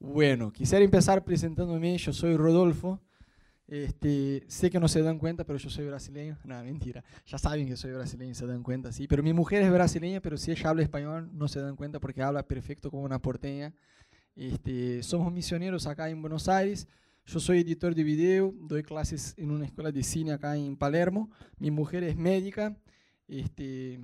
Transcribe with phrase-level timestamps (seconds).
[0.00, 1.98] Bueno, quisiera empezar presentándome.
[1.98, 3.02] Yo soy Rodolfo.
[3.68, 6.38] Este, sé que no se dan cuenta, pero yo soy brasileño.
[6.44, 7.04] Nada, mentira.
[7.26, 9.06] Ya saben que soy brasileño, se dan cuenta, sí.
[9.06, 12.22] Pero mi mujer es brasileña, pero si ella habla español, no se dan cuenta porque
[12.22, 13.74] habla perfecto como una porteña.
[14.34, 16.88] Este, somos misioneros acá en Buenos Aires.
[17.26, 21.30] Yo soy editor de video, doy clases en una escuela de cine acá en Palermo.
[21.58, 22.74] Mi mujer es médica.
[23.28, 24.00] Este,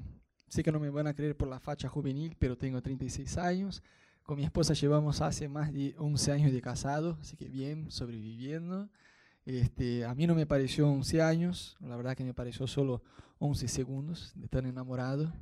[0.46, 3.82] sé que no me van a creer por la facha juvenil, pero tengo 36 años.
[4.26, 8.88] Con mi esposa llevamos hace más de 11 años de casado, así que bien, sobreviviendo.
[9.44, 13.04] Este, a mí no me pareció 11 años, la verdad que me pareció solo
[13.38, 15.32] 11 segundos de estar enamorado,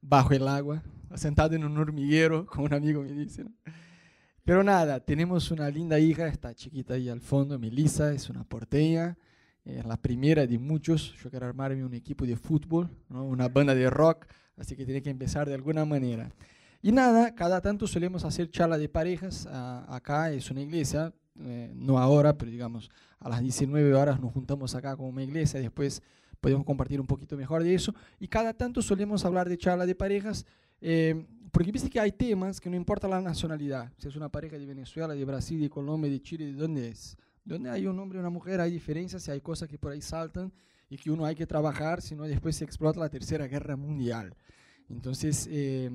[0.00, 0.80] bajo el agua,
[1.16, 3.46] sentado en un hormiguero, como un amigo me dice.
[4.44, 9.18] Pero nada, tenemos una linda hija, está chiquita ahí al fondo, Melissa, es una porteña,
[9.64, 11.16] es la primera de muchos.
[11.20, 13.24] Yo quiero armarme un equipo de fútbol, ¿no?
[13.24, 16.30] una banda de rock, así que tiene que empezar de alguna manera.
[16.82, 19.46] Y nada, cada tanto solemos hacer charla de parejas.
[19.46, 24.74] acá es una iglesia, eh, no ahora, pero digamos a las 19 horas nos juntamos
[24.74, 26.02] acá como una iglesia, después
[26.40, 27.94] podemos compartir un poquito mejor de eso.
[28.18, 30.46] Y cada tanto solemos hablar de charla de parejas,
[30.80, 34.58] eh, porque viste que hay temas que no importa la nacionalidad, si es una pareja
[34.58, 37.16] de Venezuela, de Brasil, de Colombia, de Chile, de dónde es.
[37.44, 40.00] Donde hay un hombre y una mujer hay diferencias y hay cosas que por ahí
[40.00, 40.50] saltan
[40.88, 44.34] y que uno hay que trabajar, si no después se explota la tercera guerra mundial.
[44.88, 45.90] Entonces, eh,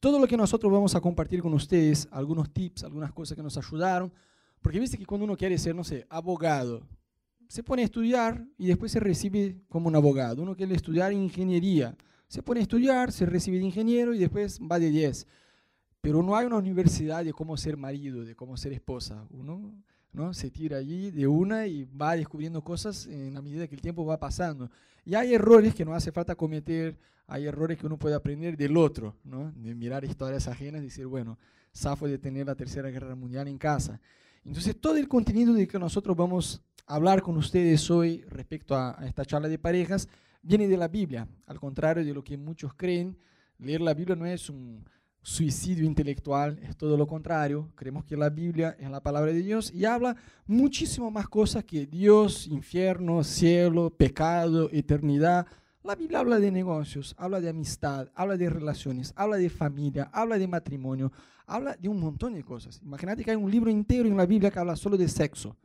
[0.00, 3.56] todo lo que nosotros vamos a compartir con ustedes, algunos tips, algunas cosas que nos
[3.56, 4.12] ayudaron,
[4.62, 6.86] porque viste que cuando uno quiere ser, no sé, abogado,
[7.48, 10.42] se pone a estudiar y después se recibe como un abogado.
[10.42, 11.96] Uno quiere estudiar ingeniería,
[12.28, 15.26] se pone a estudiar, se recibe de ingeniero y después va de 10.
[16.00, 19.26] Pero no hay una universidad de cómo ser marido, de cómo ser esposa.
[19.30, 19.72] Uno
[20.12, 20.34] ¿no?
[20.34, 24.04] se tira allí de una y va descubriendo cosas en la medida que el tiempo
[24.04, 24.70] va pasando.
[25.04, 28.76] Y hay errores que no hace falta cometer, hay errores que uno puede aprender del
[28.76, 29.52] otro, ¿no?
[29.54, 31.38] de mirar historias ajenas y decir, bueno,
[31.76, 34.00] zafo de tener la Tercera Guerra Mundial en casa.
[34.44, 39.00] Entonces, todo el contenido de que nosotros vamos a hablar con ustedes hoy respecto a,
[39.00, 40.08] a esta charla de parejas
[40.42, 43.16] viene de la Biblia, al contrario de lo que muchos creen.
[43.58, 44.84] Leer la Biblia no es un
[45.20, 47.70] suicidio intelectual, es todo lo contrario.
[47.74, 50.16] Creemos que la Biblia es la palabra de Dios y habla
[50.46, 55.46] muchísimo más cosas que Dios, infierno, cielo, pecado, eternidad.
[55.88, 60.36] La Biblia habla de negocios, habla de amistad, habla de relaciones, habla de familia, habla
[60.36, 61.10] de matrimonio,
[61.46, 62.78] habla de un montón de cosas.
[62.84, 65.56] Imagínate que hay un libro entero en la Biblia que habla solo de sexo.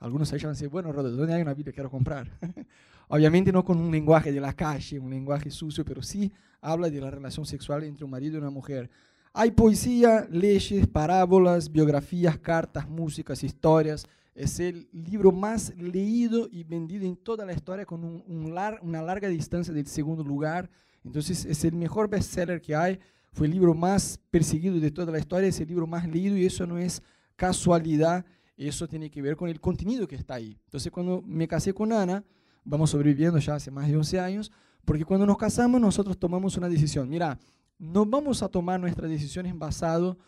[0.00, 2.36] Algunos ahí van a decir, bueno, Rodo, ¿dónde hay una Biblia que quiero comprar?
[3.06, 7.00] Obviamente no con un lenguaje de la calle, un lenguaje sucio, pero sí habla de
[7.00, 8.90] la relación sexual entre un marido y una mujer.
[9.32, 14.04] Hay poesía, leyes, parábolas, biografías, cartas, músicas, historias.
[14.34, 19.28] Es el libro más leído y vendido en toda la historia con un, una larga
[19.28, 20.70] distancia del segundo lugar.
[21.04, 22.98] Entonces es el mejor bestseller que hay.
[23.32, 26.46] Fue el libro más perseguido de toda la historia, es el libro más leído y
[26.46, 27.02] eso no es
[27.36, 28.24] casualidad
[28.68, 30.58] eso tiene que ver con el contenido que está ahí.
[30.64, 32.24] Entonces, cuando me casé con Ana,
[32.64, 34.52] vamos sobreviviendo ya hace más de 11 años,
[34.84, 37.08] porque cuando nos casamos nosotros tomamos una decisión.
[37.08, 37.38] Mira,
[37.78, 40.18] no vamos a tomar nuestras decisiones basado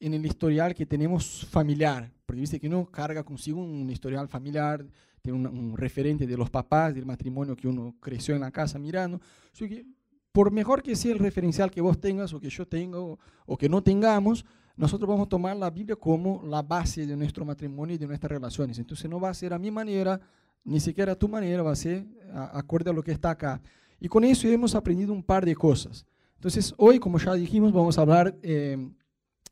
[0.00, 4.84] el historial que tenemos familiar, porque dice que uno carga consigo un historial familiar,
[5.22, 9.20] tiene un, referente de los papás, del matrimonio que uno creció en la casa mirando.
[9.52, 9.86] Así que,
[10.32, 13.68] por mejor que sea el referencial que vos tengas o que yo tenga o que
[13.68, 14.44] no tengamos,
[14.76, 18.30] nosotros vamos a tomar la Biblia como la base de nuestro matrimonio y de nuestras
[18.30, 18.78] relaciones.
[18.78, 20.20] Entonces no va a ser a mi manera,
[20.64, 22.06] ni siquiera a tu manera, va a ser
[22.52, 23.60] acorde a lo que está acá.
[23.98, 26.04] Y con eso hemos aprendido un par de cosas.
[26.34, 28.76] Entonces hoy, como ya dijimos, vamos a hablar eh,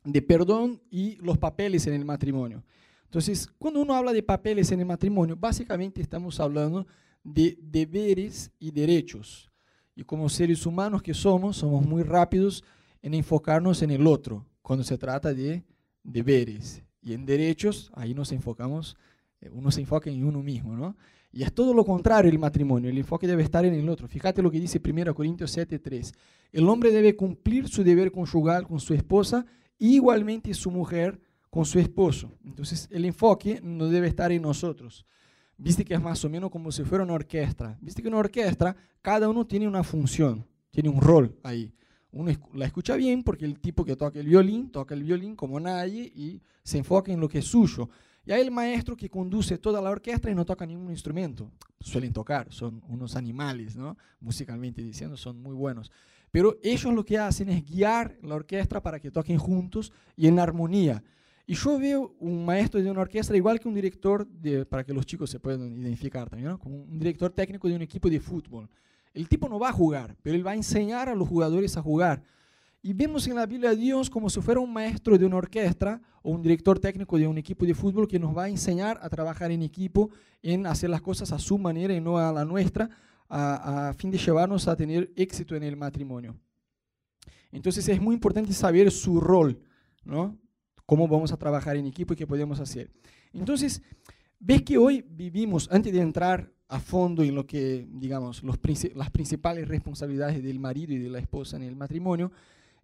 [0.04, 2.62] de perdón y los papeles en el matrimonio.
[3.04, 6.86] Entonces, cuando uno habla de papeles en el matrimonio, básicamente estamos hablando
[7.22, 9.50] de deberes y derechos.
[9.96, 12.64] Y como seres humanos que somos, somos muy rápidos
[13.02, 15.62] en enfocarnos en el otro, cuando se trata de
[16.02, 16.82] deberes.
[17.02, 18.96] Y en derechos, ahí nos enfocamos,
[19.40, 20.96] eh, uno se enfoca en uno mismo, ¿no?
[21.30, 24.06] Y es todo lo contrario el matrimonio, el enfoque debe estar en el otro.
[24.06, 26.12] Fíjate lo que dice 1 Corintios 7:3.
[26.52, 29.44] El hombre debe cumplir su deber conjugal con su esposa,
[29.78, 31.20] igualmente su mujer
[31.50, 32.32] con su esposo.
[32.44, 35.06] Entonces, el enfoque no debe estar en nosotros.
[35.56, 37.78] Viste que es más o menos como si fuera una orquesta.
[37.80, 41.72] Viste que una orquesta, cada uno tiene una función, tiene un rol ahí
[42.14, 45.58] uno la escucha bien porque el tipo que toca el violín, toca el violín como
[45.58, 47.90] nadie y se enfoca en lo que es suyo.
[48.24, 51.50] Y hay el maestro que conduce toda la orquesta y no toca ningún instrumento.
[51.80, 53.98] Suelen tocar, son unos animales, ¿no?
[54.20, 55.90] musicalmente diciendo, son muy buenos.
[56.34, 60.40] Pero ellos lo que hacen es guiar la orquesta para que toquen juntos y en
[60.40, 61.00] armonía.
[61.46, 64.26] Y yo veo un maestro de una orquesta igual que un director,
[64.68, 66.58] para que los chicos se puedan identificar también, ¿no?
[66.58, 68.68] como un director técnico de un equipo de fútbol.
[69.12, 71.82] El tipo no va a jugar, pero él va a enseñar a los jugadores a
[71.82, 72.20] jugar.
[72.82, 76.00] Y vemos en la Biblia a Dios como si fuera un maestro de una orquesta
[76.20, 79.08] o un director técnico de un equipo de fútbol que nos va a enseñar a
[79.08, 80.10] trabajar en equipo,
[80.42, 82.90] en hacer las cosas a su manera y no a la nuestra,
[83.28, 86.36] a, a fin de llevarnos a tener éxito en el matrimonio.
[87.50, 89.60] Entonces es muy importante saber su rol,
[90.04, 90.36] ¿no?
[90.86, 92.90] Cómo vamos a trabajar en equipo y qué podemos hacer.
[93.32, 93.80] Entonces,
[94.38, 98.58] ves que hoy vivimos, antes de entrar a fondo en lo que, digamos, los,
[98.94, 102.32] las principales responsabilidades del marido y de la esposa en el matrimonio,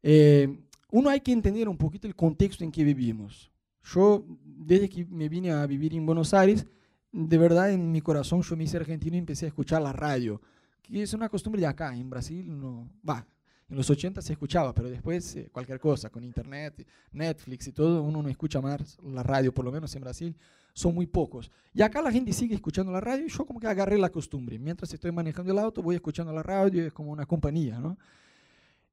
[0.02, 0.58] eh,
[0.92, 3.50] uno hay que entender un poquito el contexto en que vivimos.
[3.82, 6.66] Yo, desde que me vine a vivir en Buenos Aires,
[7.12, 10.40] de verdad en mi corazón yo me hice argentino y empecé a escuchar la radio,
[10.82, 13.26] que es una costumbre de acá, en Brasil no, va,
[13.70, 18.02] en los 80 se escuchaba, pero después eh, cualquier cosa, con internet, Netflix y todo,
[18.02, 20.36] uno no escucha más la radio, por lo menos en Brasil,
[20.72, 21.50] son muy pocos.
[21.72, 24.58] Y acá la gente sigue escuchando la radio y yo como que agarré la costumbre.
[24.58, 27.96] Mientras estoy manejando el auto, voy escuchando la radio, es como una compañía, ¿no?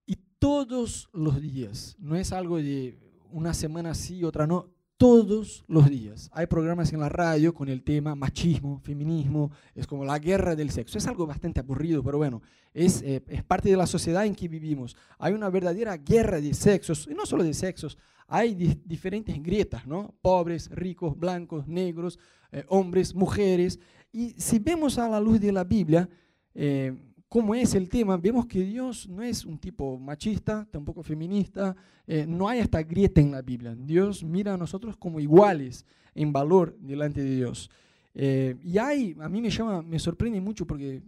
[0.05, 2.99] Y todos los días, no es algo de
[3.31, 6.29] una semana sí, otra no, todos los días.
[6.33, 10.71] Hay programas en la radio con el tema machismo, feminismo, es como la guerra del
[10.71, 10.97] sexo.
[10.97, 12.41] Es algo bastante aburrido, pero bueno,
[12.73, 14.97] es, eh, es parte de la sociedad en que vivimos.
[15.19, 17.97] Hay una verdadera guerra de sexos, y no solo de sexos,
[18.27, 18.53] hay
[18.83, 20.13] diferentes grietas, ¿no?
[20.21, 22.19] Pobres, ricos, blancos, negros,
[22.51, 23.79] eh, hombres, mujeres.
[24.11, 26.09] Y si vemos a la luz de la Biblia,
[26.53, 31.75] eh, cómo es el tema, vemos que Dios no es un tipo machista, tampoco feminista,
[32.05, 33.75] eh, no hay esta grieta en la Biblia.
[33.75, 35.85] Dios mira a nosotros como iguales
[36.15, 37.69] en valor delante de Dios.
[38.13, 41.01] Eh, y hay, a mí me llama, me sorprende mucho porque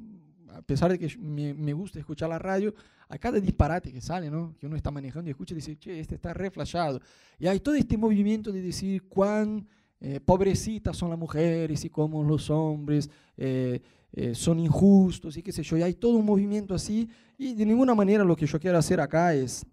[0.54, 2.74] a pesar de que me, me, gusta escuchar la radio,
[3.08, 4.56] a cada disparate que sale, ¿no?
[4.60, 7.00] que uno está manejando y escucha, dice, che, este está reflejado.
[7.40, 9.68] Y hay todo este movimiento de decir cuán
[10.02, 13.82] eh, pobrecitas son las mujeres y cómo los hombres eh,
[14.34, 17.08] son injustos y qué sé yo, y hay todo un movimiento así,
[17.38, 19.66] y de ninguna manera lo que yo quiero hacer acá es,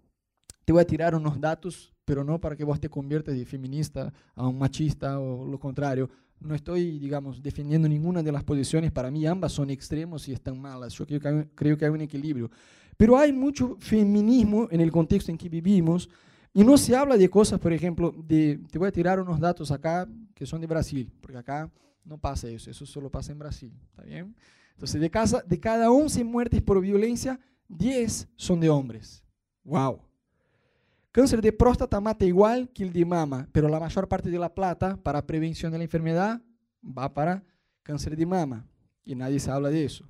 [0.63, 4.13] te voy a tirar unos datos, pero no para que vos te conviertas de feminista
[4.35, 6.09] a un machista o lo contrario.
[6.39, 10.59] No estoy, digamos, defendiendo ninguna de las posiciones, para mí ambas son extremos y están
[10.61, 12.51] malas, yo creo que hay, creo que hay un equilibrio.
[12.95, 16.09] Pero hay mucho feminismo en el contexto en que vivimos,
[16.57, 19.69] y no se habla de cosas, por ejemplo, de, te voy a tirar unos datos
[19.69, 21.69] acá que son de Brasil, porque acá
[22.03, 24.35] no pasa eso, eso solo pasa en Brasil, ¿está bien?
[24.71, 29.23] Entonces, de, casa, de cada 11 muertes por violencia, 10 son de hombres.
[29.63, 30.01] ¡Wow!
[31.11, 34.51] Cáncer de próstata mata igual que el de mama, pero la mayor parte de la
[34.51, 36.41] plata para prevención de la enfermedad
[36.83, 37.43] va para
[37.83, 38.65] cáncer de mama
[39.05, 40.05] y nadie se habla de eso.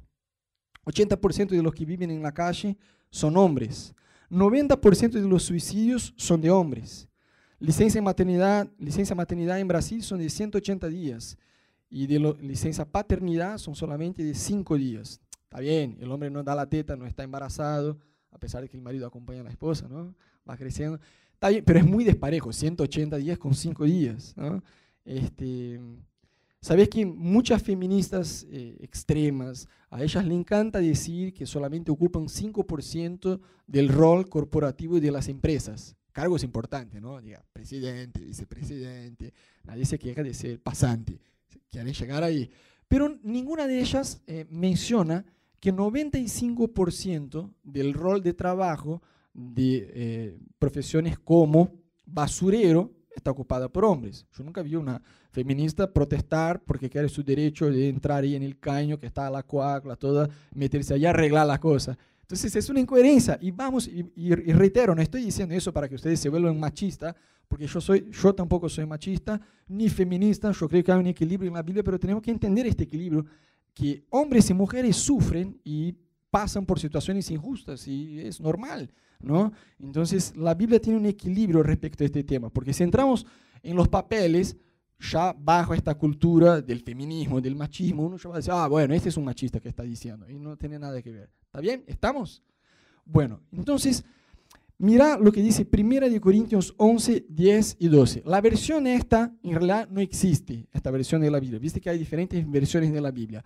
[0.86, 2.78] 80% de los que viven en la calle
[3.10, 3.94] son hombres.
[4.30, 7.08] 90% de los suicidios son de hombres.
[7.60, 11.38] Licencia maternidad, licencia maternidad en Brasil son de 180 días
[11.90, 15.22] y de licencia paternidad son solamente de cinco días.
[15.44, 17.98] Está bien, el hombre no da la teta, no está embarazado,
[18.32, 20.14] a pesar de que el marido acompaña a la esposa, ¿no?
[20.48, 21.00] Va creciendo.
[21.34, 24.62] Está bien, pero es muy desparejo, 180 días con cinco días, ¿no?
[25.06, 25.80] Este,
[26.62, 33.40] Sabes que muchas feministas eh, extremas, a ellas le encanta decir que solamente ocupan 5%
[33.68, 35.96] del rol corporativo de las empresas.
[36.12, 37.22] Cargos importantes, ¿no?
[37.22, 39.34] Diga, presidente, vicepresidente,
[39.64, 41.20] nadie se queja de ser pasante
[41.70, 42.50] quieren llegar ahí.
[42.88, 45.26] Pero ninguna de ellas eh, menciona
[45.60, 49.02] que 95% del rol de trabajo
[49.34, 51.74] de eh, profesiones como
[52.06, 54.26] basurero está ocupada por hombres.
[54.36, 58.60] Yo nunca vi una feminista protestar porque quiere su derecho de entrar ahí en el
[58.60, 61.98] caño que está la coagula, toda, meterse allá, arreglar la cosa.
[62.22, 63.38] Entonces es una incoherencia.
[63.42, 67.16] Y vamos, y, y, reitero, no estoy diciendo eso para que ustedes se vuelvan machistas,
[67.48, 71.48] porque yo, soy, yo tampoco soy machista ni feminista, yo creo que hay un equilibrio
[71.48, 73.26] en la Biblia, pero tenemos que entender este equilibrio,
[73.74, 75.96] que hombres y mujeres sufren y
[76.30, 79.52] pasan por situaciones injustas y es normal, ¿no?
[79.80, 83.26] Entonces la Biblia tiene un equilibrio respecto a este tema, porque si entramos
[83.64, 84.56] en los papeles,
[85.00, 88.94] ya bajo esta cultura del feminismo, del machismo, uno ya va a decir, ah, bueno,
[88.94, 91.30] este es un machista que está diciendo, y no tiene nada que ver.
[91.46, 91.84] ¿Está bien?
[91.88, 92.44] ¿Estamos?
[93.06, 94.04] Bueno, entonces,
[94.78, 98.24] mira lo que dice 1 Corintios 11, 10 y 12.
[98.26, 101.60] La versión esta, en realidad, no existe, esta versión de la Biblia.
[101.60, 103.44] Viste que hay diferentes versiones de la Biblia.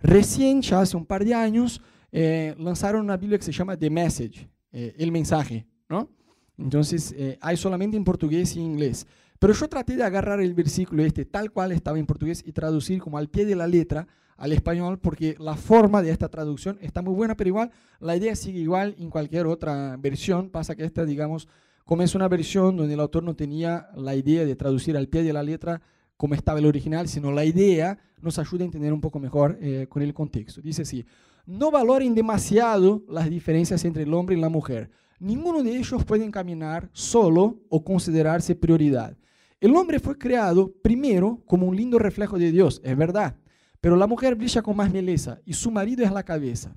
[0.00, 3.90] Recién, ya hace un par de años, eh, lanzaron una Biblia que se llama The
[3.90, 6.10] Message, eh, el mensaje, ¿no?
[6.58, 9.06] Entonces, eh, hay solamente en portugués y inglés.
[9.38, 13.00] Pero yo traté de agarrar el versículo este tal cual estaba en portugués y traducir
[13.00, 17.02] como al pie de la letra al español porque la forma de esta traducción está
[17.02, 20.50] muy buena, pero igual la idea sigue igual en cualquier otra versión.
[20.50, 21.46] Pasa que esta, digamos,
[21.84, 25.22] como es una versión donde el autor no tenía la idea de traducir al pie
[25.22, 25.82] de la letra
[26.16, 29.86] como estaba el original, sino la idea nos ayuda a entender un poco mejor eh,
[29.88, 30.60] con el contexto.
[30.60, 31.04] Dice así,
[31.46, 34.90] no valoren demasiado las diferencias entre el hombre y la mujer
[35.24, 39.16] ninguno de ellos puede caminar solo o considerarse prioridad.
[39.58, 43.36] El hombre fue creado primero como un lindo reflejo de Dios, es verdad,
[43.80, 46.76] pero la mujer brilla con más belleza y su marido es la cabeza.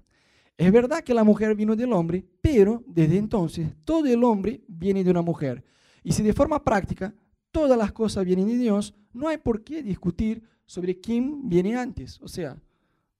[0.57, 5.03] Es verdad que la mujer vino del hombre, pero desde entonces todo el hombre viene
[5.03, 5.63] de una mujer.
[6.03, 7.13] Y si de forma práctica
[7.51, 12.19] todas las cosas vienen de Dios, no hay por qué discutir sobre quién viene antes.
[12.21, 12.57] O sea,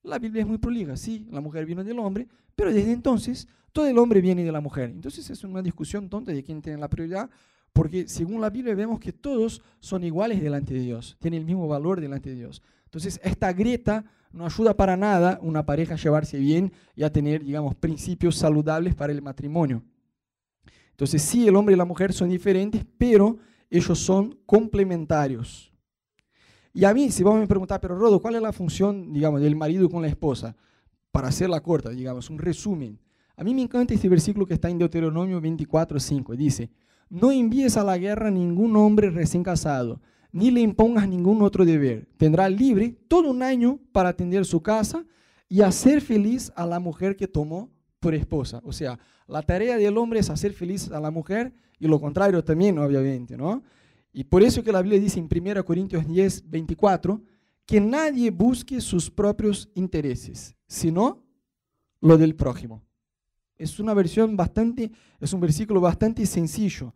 [0.04, 3.86] la Biblia es muy prolija, sí, la mujer vino del hombre, pero desde entonces todo
[3.88, 4.89] el hombre viene de la mujer.
[4.89, 7.30] Entonces es una discusión tonta de quién tiene la prioridad,
[7.74, 11.68] porque según la Biblia vemos que todos son iguales delante de Dios, tienen el mismo
[11.68, 12.62] valor delante de Dios.
[12.86, 17.44] Entonces esta grieta no ayuda para nada una pareja a llevarse bien y a tener,
[17.44, 19.84] digamos, principios saludables para el matrimonio.
[20.92, 23.38] Entonces sí, el hombre y la mujer son diferentes, pero
[23.70, 25.72] ellos son complementarios.
[26.77, 29.55] Y a mí, si vos me preguntar, pero Rodo, ¿cuál es la función, digamos, del
[29.55, 30.55] marido con la esposa?
[31.12, 33.00] Para hacerla corta, digamos, un resumen.
[33.36, 36.36] A mí me encanta este versículo que está en Deuteronomio 24, 5.
[36.36, 36.69] Dice,
[37.10, 40.00] no envíes a la guerra ningún hombre recién casado,
[40.31, 42.07] ni le impongas ningún otro deber.
[42.15, 45.03] Tendrá libre todo un año para atender su casa
[45.50, 48.62] y hacer feliz a la mujer que tomó por esposa.
[48.63, 52.43] O sea, la tarea del hombre es hacer feliz a la mujer y lo contrario
[52.43, 53.63] también, obviamente, ¿no?
[54.17, 57.21] Y por eso que la Biblia dice en 1 Corintios 10, 24,
[57.67, 61.24] que nadie busque sus propios intereses, sino
[62.01, 62.81] lo del prójimo.
[63.59, 66.95] Es una versión bastante, es un versículo bastante sencillo.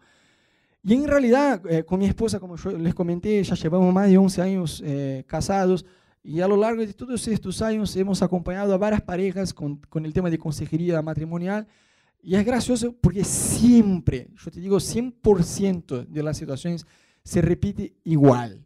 [0.81, 4.17] Y en realidad, eh, con mi esposa, como yo les comenté, ya llevamos más de
[4.17, 5.85] 11 años eh, casados
[6.23, 10.07] y a lo largo de todos estos años hemos acompañado a varias parejas con, con
[10.07, 11.67] el tema de consejería matrimonial
[12.23, 16.85] y es gracioso porque siempre, yo te digo, 100% de las situaciones
[17.23, 18.65] se repite igual.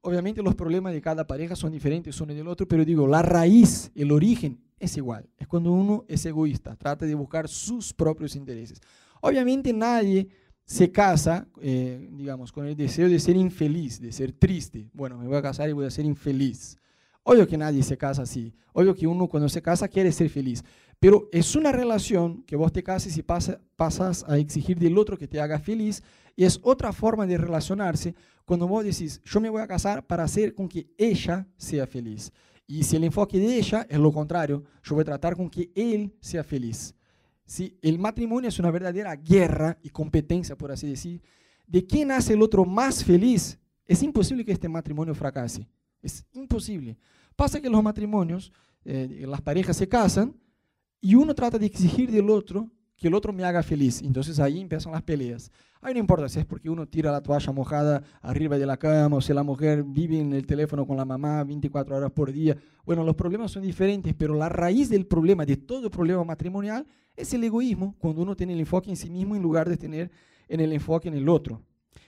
[0.00, 3.90] Obviamente los problemas de cada pareja son diferentes uno del otro, pero digo, la raíz,
[3.94, 5.28] el origen es igual.
[5.36, 8.80] Es cuando uno es egoísta, trata de buscar sus propios intereses.
[9.20, 10.28] Obviamente nadie
[10.64, 14.90] se casa, eh, digamos, con el deseo de ser infeliz, de ser triste.
[14.92, 16.76] Bueno, me voy a casar y voy a ser infeliz.
[17.22, 18.52] Obvio que nadie se casa así.
[18.72, 20.64] Obvio que uno cuando se casa quiere ser feliz.
[20.98, 25.28] Pero es una relación que vos te cases y pasas a exigir del otro que
[25.28, 26.02] te haga feliz
[26.36, 28.14] y es otra forma de relacionarse
[28.44, 32.30] cuando vos decís, yo me voy a casar para hacer con que ella sea feliz.
[32.66, 35.72] Y si el enfoque de ella es lo contrario, yo voy a tratar con que
[35.74, 36.94] él sea feliz.
[37.44, 41.22] Si el matrimonio es una verdadera guerra y competencia, por así decir,
[41.66, 45.66] de quién hace el otro más feliz, es imposible que este matrimonio fracase.
[46.02, 46.98] Es imposible.
[47.34, 48.52] Pasa que los matrimonios,
[48.84, 50.36] eh, las parejas se casan
[51.00, 54.02] y uno trata de exigir del otro que el otro me haga feliz.
[54.02, 55.50] Entonces ahí empiezan las peleas.
[55.80, 59.16] Ahí no importa si es porque uno tira la toalla mojada arriba de la cama
[59.16, 62.56] o si la mujer vive en el teléfono con la mamá 24 horas por día.
[62.84, 67.32] Bueno, los problemas son diferentes, pero la raíz del problema, de todo problema matrimonial, es
[67.34, 70.10] el egoísmo, cuando uno tiene el enfoque en sí mismo en lugar de tener
[70.48, 71.60] en el enfoque en el otro.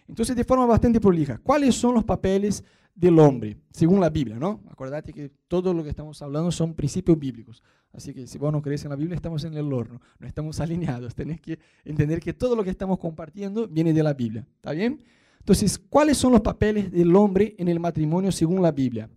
[0.07, 2.65] Entonces, de forma bastante prolija, ¿cuáles son los papeles
[2.99, 4.39] del hombre, según la Biblia?
[4.39, 4.61] ¿no?
[4.71, 7.63] Acordate que todo lo que estamos hablando son principios bíblicos.
[7.93, 10.61] Así que si vos no crees en la Biblia, estamos en el horno, no estamos
[10.61, 11.15] alineados.
[11.15, 14.47] Tenés que entender que todo lo que estamos compartiendo viene de la Biblia.
[14.57, 15.03] ¿Está bien?
[15.39, 19.09] Entonces, ¿cuáles son los papeles del hombre en el matrimonio según la Biblia?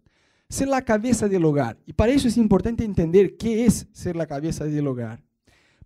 [0.48, 1.78] Ser la cabeza del hogar.
[1.86, 5.24] Y para eso es importante entender qué es ser la cabeza del hogar.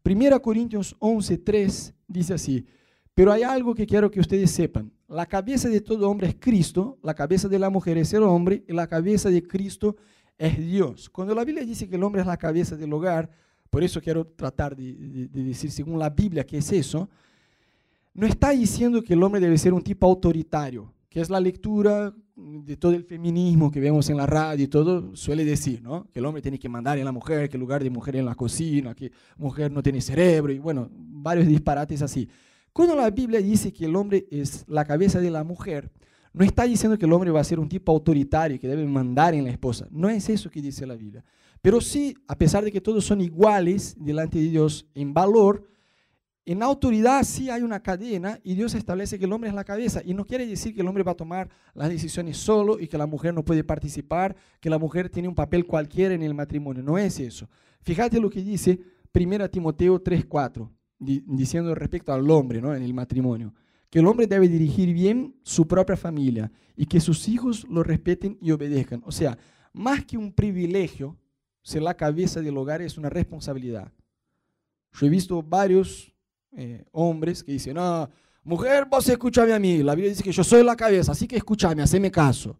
[0.03, 2.65] 1 Corintios 11, 3 dice así,
[3.15, 4.91] pero hay algo que quiero que ustedes sepan.
[5.07, 8.63] La cabeza de todo hombre es Cristo, la cabeza de la mujer es el hombre
[8.67, 9.95] y la cabeza de Cristo
[10.37, 11.09] es Dios.
[11.09, 13.29] Cuando la Biblia dice que el hombre es la cabeza del hogar,
[13.69, 17.09] por eso quiero tratar de, decir según la Biblia qué es eso,
[18.13, 22.13] no está diciendo que el hombre debe ser un tipo autoritario, que es la lectura
[22.35, 26.05] de todo el feminismo que vemos en la radio y todo, suele decir, ¿no?
[26.11, 28.25] Que el hombre tiene que mandar en la mujer, que el lugar de mujer en
[28.25, 32.27] la cocina, que mujer no tiene cerebro y bueno, varios disparates así.
[32.75, 35.89] Cuando la Biblia dice que el hombre es la cabeza de la mujer,
[36.33, 39.33] no está diciendo que el hombre va a ser un tipo autoritario que debe mandar
[39.33, 39.87] en la esposa.
[39.91, 41.23] No es eso que dice la Biblia.
[41.61, 45.65] Pero sí, a pesar de que todos son iguales delante de Dios en valor,
[46.45, 50.01] en autoridad sí hay una cadena y Dios establece que el hombre es la cabeza.
[50.03, 52.97] Y no quiere decir que el hombre va a tomar las decisiones solo y que
[52.97, 56.83] la mujer no puede participar, que la mujer tiene un papel cualquiera en el matrimonio.
[56.83, 57.47] No es eso.
[57.83, 58.81] Fíjate lo que dice
[59.13, 62.73] 1 Timoteo 3:4, diciendo respecto al hombre ¿no?
[62.73, 63.53] en el matrimonio
[63.95, 68.37] que el hombre debe dirigir bien su propia familia y que sus hijos lo respeten
[68.41, 69.01] y obedezcan.
[69.05, 69.37] O sea,
[69.71, 71.17] más que un privilegio,
[71.61, 73.91] ser la cabeza del hogar es una responsabilidad.
[74.91, 76.13] Yo he visto varios
[76.51, 78.09] eh, hombres que dicen, no,
[78.43, 79.81] mujer, vos escúchame a mí.
[79.81, 82.59] La Biblia dice que yo soy la cabeza, así que escúchame, haceme caso.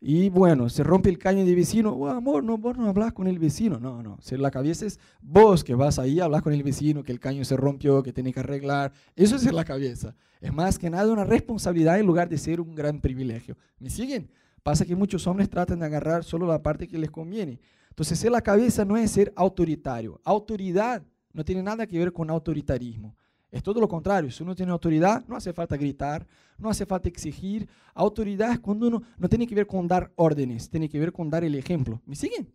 [0.00, 1.90] Y bueno, se rompe el caño de vecino.
[1.92, 3.80] Oh, amor, no, vos no hablas con el vecino.
[3.80, 4.18] No, no.
[4.20, 7.18] Si la cabeza es vos que vas ahí a hablar con el vecino, que el
[7.18, 8.92] caño se rompió, que tenés que arreglar.
[9.16, 10.14] Eso es la cabeza.
[10.40, 13.56] Es más que nada una responsabilidad en lugar de ser un gran privilegio.
[13.80, 14.30] ¿Me siguen?
[14.62, 17.58] Pasa que muchos hombres tratan de agarrar solo la parte que les conviene.
[17.90, 20.20] Entonces, ser la cabeza no es ser autoritario.
[20.24, 21.02] Autoridad
[21.32, 23.16] no tiene nada que ver con autoritarismo.
[23.50, 24.30] Es todo lo contrario.
[24.30, 26.26] Si uno tiene autoridad, no hace falta gritar,
[26.58, 27.68] no hace falta exigir.
[27.94, 31.30] Autoridad es cuando uno no tiene que ver con dar órdenes, tiene que ver con
[31.30, 32.00] dar el ejemplo.
[32.04, 32.52] ¿Me siguen?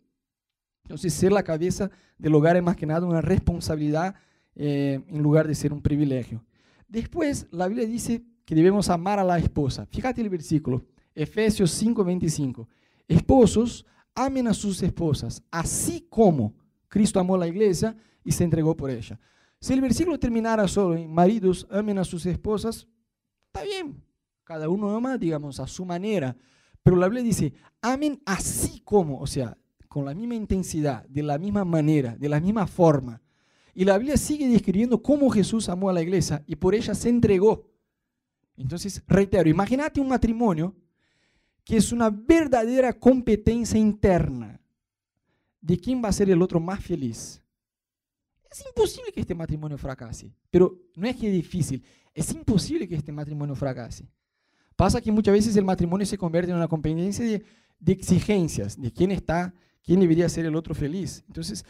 [0.84, 4.14] Entonces, ser la cabeza del hogar es más que nada una responsabilidad
[4.54, 6.44] eh, en lugar de ser un privilegio.
[6.86, 9.86] Después, la Biblia dice que debemos amar a la esposa.
[9.86, 10.84] Fíjate el versículo,
[11.14, 12.68] Efesios 5:25.
[13.08, 16.54] Esposos, amen a sus esposas, así como
[16.88, 19.18] Cristo amó a la iglesia y se entregó por ella.
[19.64, 22.86] Si el versículo terminara solo en maridos amen a sus esposas,
[23.46, 23.98] está bien.
[24.42, 26.36] Cada uno ama, digamos, a su manera.
[26.82, 29.56] Pero la Biblia dice, amen así como, o sea,
[29.88, 33.22] con la misma intensidad, de la misma manera, de la misma forma.
[33.72, 37.08] Y la Biblia sigue describiendo cómo Jesús amó a la iglesia y por ella se
[37.08, 37.66] entregó.
[38.58, 40.76] Entonces, reitero, imagínate un matrimonio
[41.64, 44.60] que es una verdadera competencia interna
[45.62, 47.43] de quién va a ser el otro más feliz.
[48.54, 50.32] Es imposible que este matrimonio fracase.
[50.48, 51.82] Pero no es que es difícil,
[52.14, 54.08] es imposible que este matrimonio fracase.
[54.76, 57.42] Pasa que muchas veces el matrimonio se convierte en una competencia de,
[57.92, 61.24] exigencias, de quién está, quién debería ser el otro feliz.
[61.26, 61.64] Entonces,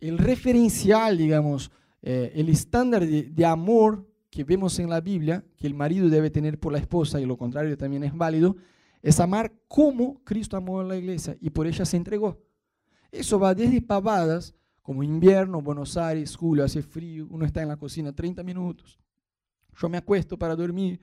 [0.00, 1.70] el referencial, digamos,
[2.00, 6.30] eh, el estándar de, de, amor que vemos en la Biblia, que el marido debe
[6.30, 8.56] tener por la esposa, y lo contrario también es válido,
[9.02, 12.38] es amar como Cristo amó a la iglesia y por ella se entregó.
[13.12, 14.54] Eso va desde pavadas
[14.90, 18.98] como invierno, Buenos Aires, julio, hace frío, uno está en la cocina 30 minutos.
[19.80, 21.00] Yo me acuesto para dormir.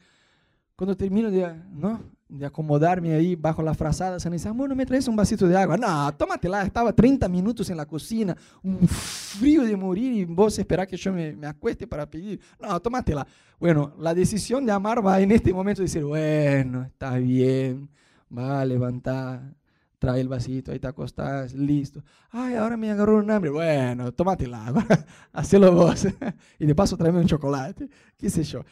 [0.76, 2.04] Cuando termino de, ¿no?
[2.28, 5.48] de acomodarme ahí bajo la frazada, se me dice, amor, ¿no me traes un vasito
[5.48, 5.78] de agua?
[5.78, 10.86] No, tómatela, estaba 30 minutos en la cocina, un frío de morir y vos esperás
[10.86, 12.42] que yo me, me acueste para pedir.
[12.60, 13.26] No, tómatela.
[13.58, 17.90] Bueno, la decisión de amar va en este momento de decir, bueno, está bien,
[18.38, 19.56] va a levantar,
[20.00, 22.04] trae el vasito, ahí te acostás, listo.
[22.30, 23.50] Ay, ahora me agarró un hambre.
[23.50, 26.08] Bueno, tómatela, ahora hacelo vos.
[26.60, 28.64] y de paso tráeme un chocolate, qué sé yo.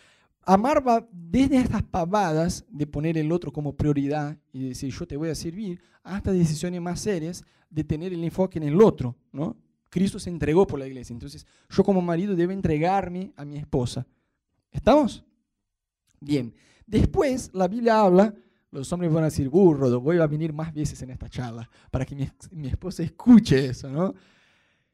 [0.48, 5.18] Amar va desde estas pavadas de poner el otro como prioridad y decir yo te
[5.18, 9.58] voy a servir, hasta decisiones más serias de tener el enfoque en el otro, ¿no?
[9.90, 14.06] Cristo se entregó por la iglesia, entonces yo como marido debo entregarme a mi esposa.
[14.72, 15.24] ¿Estamos?
[16.20, 16.54] Bien.
[16.86, 18.36] Después la Biblia habla
[18.76, 22.06] los hombres van a decir, burro, voy a venir más veces en esta charla para
[22.06, 22.16] que
[22.52, 24.14] mi, esposa escuche eso, ¿no?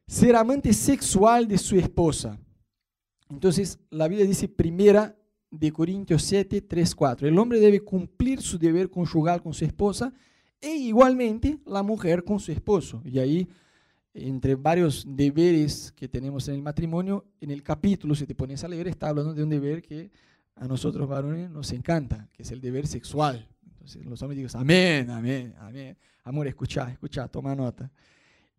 [0.08, 2.38] Ser amante sexual de su esposa.
[3.30, 5.16] Entonces, la Biblia dice primera
[5.50, 7.28] de Corintios 7, 3, 4.
[7.28, 10.14] El hombre debe cumplir su deber conjugal con su esposa
[10.60, 13.02] e igualmente la mujer con su esposo.
[13.06, 13.48] Y ahí,
[14.14, 18.68] entre varios deberes que tenemos en el matrimonio, en el capítulo, si te pones a
[18.68, 20.12] leer, está hablando de un deber que
[20.56, 23.48] a nosotros varones nos encanta, que es el deber sexual.
[23.82, 25.98] Entonces los hombres dicen, amén, amén, amén.
[26.24, 27.92] Amor, escucha, escucha, toma nota.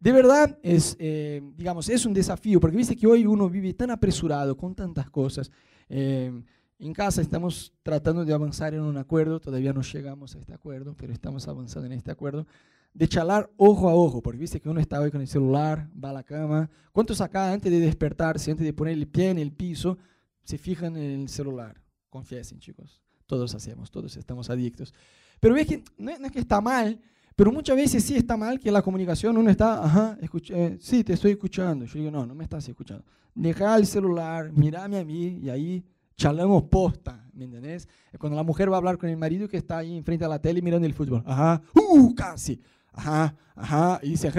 [0.01, 3.93] De verdad, es, eh, digamos, es un desafío, porque viste que hoy uno vive tan
[3.93, 5.51] apresurado con tantas cosas.
[5.89, 6.43] Eh,
[6.81, 10.97] en casa estamos tratando de avanzar en un acuerdo, todavía no llegamos a este acuerdo,
[10.97, 12.49] pero estamos avanzando en este acuerdo,
[12.93, 16.11] de charlar ojo a ojo, porque viste que uno está hoy con el celular, va
[16.11, 16.69] a la cama.
[16.91, 19.99] ¿Cuántos acá antes de despertarse, antes de poner el pie en el piso,
[20.43, 21.81] se fijan en el celular?
[22.11, 23.02] Confiesen, chicos.
[23.27, 24.93] Todos hacemos, todos estamos adictos.
[25.41, 27.01] Pero ves que no es que está mal,
[27.35, 31.15] pero muchas veces sí está mal que la comunicación uno está, ajá, eh, sí, te
[31.15, 31.85] estoy escuchando.
[31.85, 33.05] Yo digo, no, no me estás escuchando.
[33.35, 35.85] Deja el celular, mírame a mí y ahí
[36.17, 37.89] charlamos posta, ¿me entendés?
[38.19, 40.41] Cuando la mujer va a hablar con el marido que está ahí enfrente a la
[40.41, 42.61] tele mirando el fútbol, ajá, uh, casi,
[42.93, 44.31] ajá, ajá, y dice,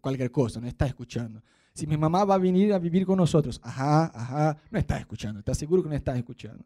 [0.00, 1.42] cualquier cosa, no está escuchando.
[1.72, 5.40] Si mi mamá va a venir a vivir con nosotros, ajá, ajá, no está escuchando,
[5.40, 6.64] ¿estás seguro que no está escuchando?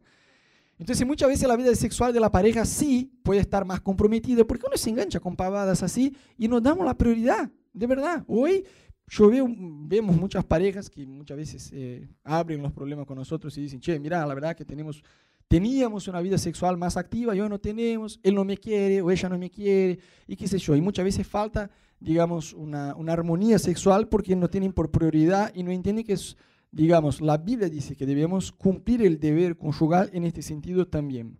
[0.79, 4.67] Entonces muchas veces la vida sexual de la pareja sí puede estar más comprometida porque
[4.67, 8.25] uno se engancha con pavadas así y nos damos la prioridad, de verdad.
[8.29, 8.65] Hoy
[9.09, 13.63] yo veo, vemos muchas parejas que muchas veces eh, abren los problemas con nosotros y
[13.63, 15.03] dicen, che, mira, la verdad que tenemos,
[15.49, 19.11] teníamos una vida sexual más activa y hoy no tenemos, él no me quiere o
[19.11, 20.77] ella no me quiere y qué sé yo.
[20.77, 25.65] Y muchas veces falta, digamos, una, una armonía sexual porque no tienen por prioridad y
[25.65, 26.37] no entienden que es
[26.71, 31.39] digamos, la Biblia dice que debemos cumplir el deber conjugal en este sentido también.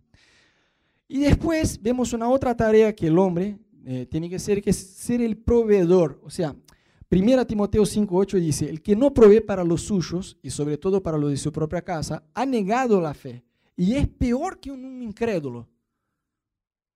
[1.07, 4.77] Y después vemos una otra tarea que el hombre eh, tiene que ser, que es
[4.77, 6.21] ser el proveedor.
[6.23, 6.55] O sea,
[7.11, 11.17] 1 Timoteo 5.8 dice, el que no provee para los suyos, y sobre todo para
[11.17, 13.43] los de su propia casa, ha negado la fe
[13.75, 15.67] y es peor que un incrédulo.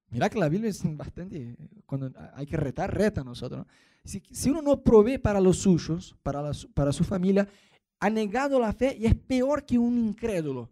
[0.10, 3.65] Mira que la Biblia es bastante, cuando hay que retar, reta a nosotros.
[4.04, 7.48] Si, si, uno no provee para los suyos, para, para su familia,
[8.04, 10.70] ha negado la fe y es peor que un incrédulo.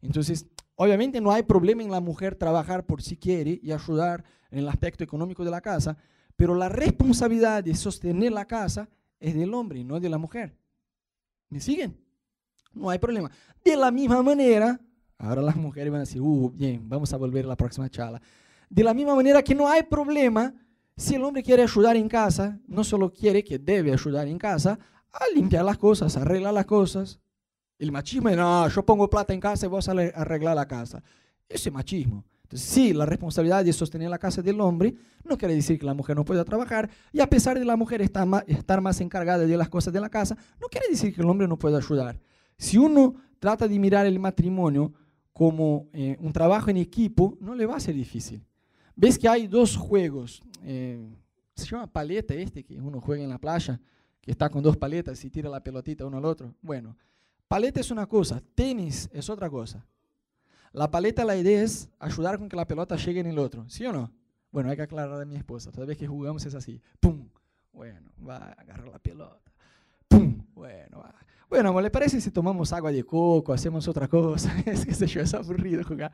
[0.00, 4.60] Entonces, obviamente no hay problema en la mujer trabajar por si quiere y ayudar en
[4.60, 5.98] el aspecto económico de la casa,
[6.34, 8.88] pero la responsabilidad de sostener la casa
[9.20, 10.56] es del hombre, no de la mujer.
[11.50, 11.94] ¿Me siguen?
[12.72, 13.30] No hay problema.
[13.62, 14.80] De la misma manera,
[15.18, 18.22] ahora las mujeres van a decir, uh, bien, vamos a volver a la próxima charla.
[18.70, 20.54] De la misma manera que no hay problema
[20.96, 24.78] si el hombre quiere ayudar en casa, no solo quiere que debe ayudar en casa,
[25.20, 27.18] a limpiar las cosas, a arreglar las cosas.
[27.78, 31.02] El machismo es, no, yo pongo plata en casa y vos arreglar la casa.
[31.48, 32.24] Ese machismo.
[32.42, 35.94] Entonces, sí, la responsabilidad de sostener la casa del hombre no quiere decir que la
[35.94, 39.44] mujer no pueda trabajar, y a pesar de la mujer estar más, estar más encargada
[39.44, 42.20] de las cosas de la casa, no quiere decir que el hombre no pueda ayudar.
[42.56, 44.92] Si uno trata de mirar el matrimonio
[45.32, 48.42] como eh, un trabajo en equipo, no le va a ser difícil.
[48.94, 51.04] Ves que hay dos juegos, eh,
[51.54, 53.80] se llama paleta este, que uno juega en la playa,
[54.26, 56.52] que está con dos paletas y tira la pelotita uno al otro.
[56.60, 56.96] Bueno,
[57.46, 59.86] paleta es una cosa, tenis es otra cosa.
[60.72, 63.86] La paleta, la idea es ayudar con que la pelota llegue en el otro, ¿sí
[63.86, 64.12] o no?
[64.50, 67.28] Bueno, hay que aclarar a mi esposa, toda vez que jugamos es así, ¡pum!
[67.72, 69.52] Bueno, va, a agarrar la pelota,
[70.08, 70.44] ¡pum!
[70.52, 71.14] Bueno, va.
[71.48, 74.52] Bueno, amor, ¿le parece si tomamos agua de coco, hacemos otra cosa?
[74.66, 76.10] es que se yo, es aburrido jugar.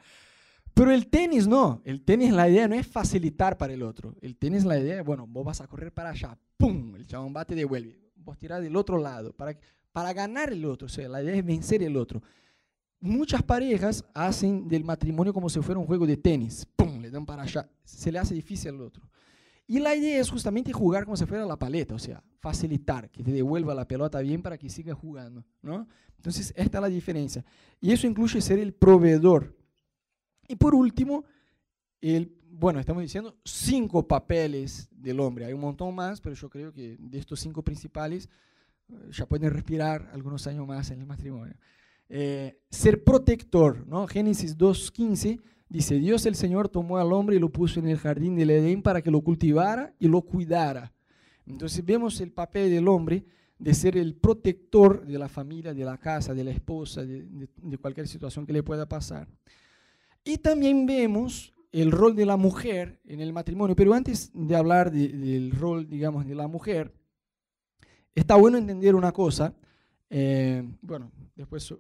[0.75, 4.37] Pero el tenis no, el tenis la idea no es facilitar para el otro, el
[4.37, 6.95] tenis la idea bueno, vos vas a correr para allá, ¡pum!
[6.95, 8.02] El chabón bate y devuelve,
[8.61, 9.59] del otro lado, para,
[9.93, 12.23] para ganar el otro, o sea, la idea es vencer el otro
[13.03, 16.67] muchas parejas hacen del matrimonio como si fuera un juego de tenis.
[16.77, 17.01] ¡Pum!
[17.01, 17.69] Le dan para allá.
[17.85, 19.03] Se le hace difícil al otro.
[19.67, 23.23] Y la idea es justamente jugar como si fuera la paleta, o sea, facilitar, que
[23.23, 25.87] te devuelva la pelota bien para que siga jugando, ¿no?
[26.17, 27.45] Entonces, esta es la diferencia.
[27.81, 29.57] Y eso incluye ser el proveedor.
[30.47, 31.25] Y por último,
[32.01, 35.47] el, bueno, estamos diciendo cinco papeles del hombre.
[35.47, 38.29] Hay un montón más, pero yo creo que de estos cinco principales
[38.89, 41.55] eh, ya pueden respirar algunos años más en el matrimonio.
[42.09, 43.87] Eh, ser protector.
[43.87, 44.07] ¿no?
[44.07, 48.37] Génesis 2.15 dice, Dios el Señor tomó al hombre y lo puso en el jardín
[48.37, 50.93] del Edén para que lo cultivara y lo cuidara.
[51.47, 53.25] Entonces vemos el papel del hombre
[53.59, 58.09] de ser el protector de la familia, de la casa, de la esposa, de, cualquier
[58.09, 59.27] situación que le pueda pasar.
[60.23, 63.75] Y también vemos el rol de la mujer en el matrimonio.
[63.75, 66.93] Pero antes de hablar del rol, digamos, de la mujer,
[68.15, 69.55] está bueno entender una cosa.
[70.11, 71.75] Eh, bueno, después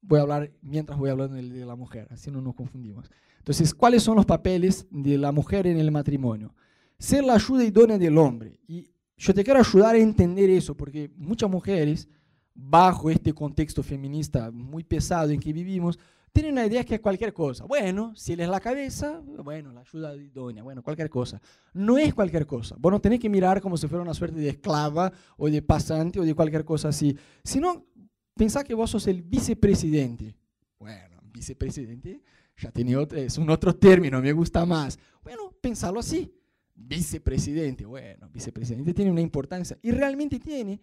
[0.00, 3.10] voy a hablar mientras voy hablando de la mujer, así no nos confundimos.
[3.38, 6.54] Entonces, ¿cuáles son los papeles de la mujer en el matrimonio?
[6.98, 8.60] Ser la ayuda idónea del hombre.
[8.68, 12.08] Y yo te quiero ayudar a entender eso, porque muchas mujeres,
[12.54, 15.98] bajo este contexto feminista muy pesado en que vivimos,
[16.32, 17.64] tienen una idea que es cualquier cosa.
[17.64, 21.40] Bueno, si él es la cabeza, bueno, la ayuda idónea, bueno, cualquier cosa.
[21.74, 22.74] No es cualquier cosa.
[22.78, 26.18] Vos no tenés que mirar como si fuera una suerte de esclava o de pasante
[26.18, 27.86] o de cualquier cosa así, sino
[28.34, 30.34] Pensá que vos sos el vicepresidente.
[30.78, 32.22] Bueno, vicepresidente
[32.56, 34.98] ya tiene otro, es un otro término, me gusta más.
[35.22, 36.32] Bueno, pensalo así.
[36.74, 40.80] Vicepresidente, bueno, vicepresidente tiene una importancia y realmente tiene,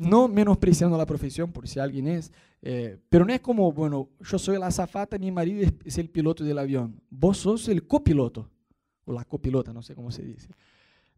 [0.00, 2.32] no menospreciando la profesión por si alguien es,
[2.62, 6.42] eh, pero no es como, bueno, yo soy la azafata, mi marido es, el piloto
[6.42, 7.02] del avión.
[7.10, 8.48] Vos sos el copiloto,
[9.04, 10.48] o la copilota, no sé cómo se dice.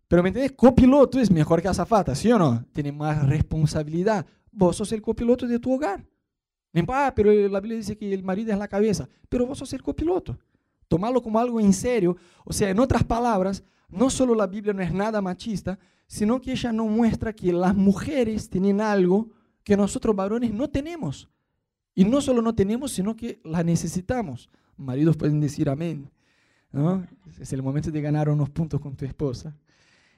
[0.09, 0.57] Pero ¿me entiendes?
[0.57, 2.65] Copiloto es mejor que azafata, ¿sí o no?
[2.73, 4.27] Tiene más responsabilidad.
[4.51, 6.05] Vos sos el copiloto de tu hogar.
[6.89, 9.09] Ah, pero la Biblia dice que el marido es la cabeza.
[9.29, 10.37] Pero vos sos el copiloto.
[10.89, 12.17] Tomarlo como algo en serio.
[12.45, 15.79] O sea, en otras palabras, no solo la Biblia no es nada machista,
[16.13, 19.31] sino que ella nos muestra que las mujeres tienen algo
[19.65, 21.31] que nosotros varones no tenemos.
[21.95, 24.51] Y no solo no tenemos, sino que la necesitamos.
[24.77, 26.11] Maridos pueden decir amén.
[27.41, 29.57] Es el momento de ganar unos puntos con tu esposa.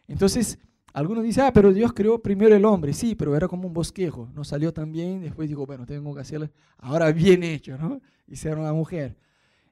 [0.09, 0.59] Entonces,
[0.93, 2.93] algunos dicen, ah, pero Dios creó primero el hombre.
[2.93, 4.29] Sí, pero era como un bosquejo.
[4.35, 5.21] No salió tan bien.
[5.21, 8.01] Después dijo, bueno, tengo que hacerlo ahora bien hecho, ¿no?
[8.27, 9.17] Hicieron la mujer.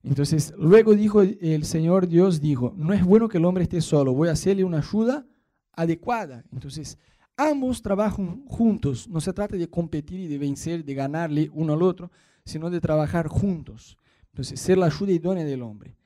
[0.04, 4.14] Entonces, luego dijo el Señor Dios, dijo, no es bueno que el hombre esté solo,
[4.14, 5.26] voy a hacerle una ayuda
[5.72, 6.44] adecuada.
[6.52, 6.98] Entonces,
[7.36, 9.08] ambos trabajan juntos.
[9.08, 12.10] No se trata de competir y de vencer, de ganarle uno al otro,
[12.44, 13.96] sino de trabajar juntos.
[14.32, 15.96] Entonces, ser la ayuda idónea del hombre.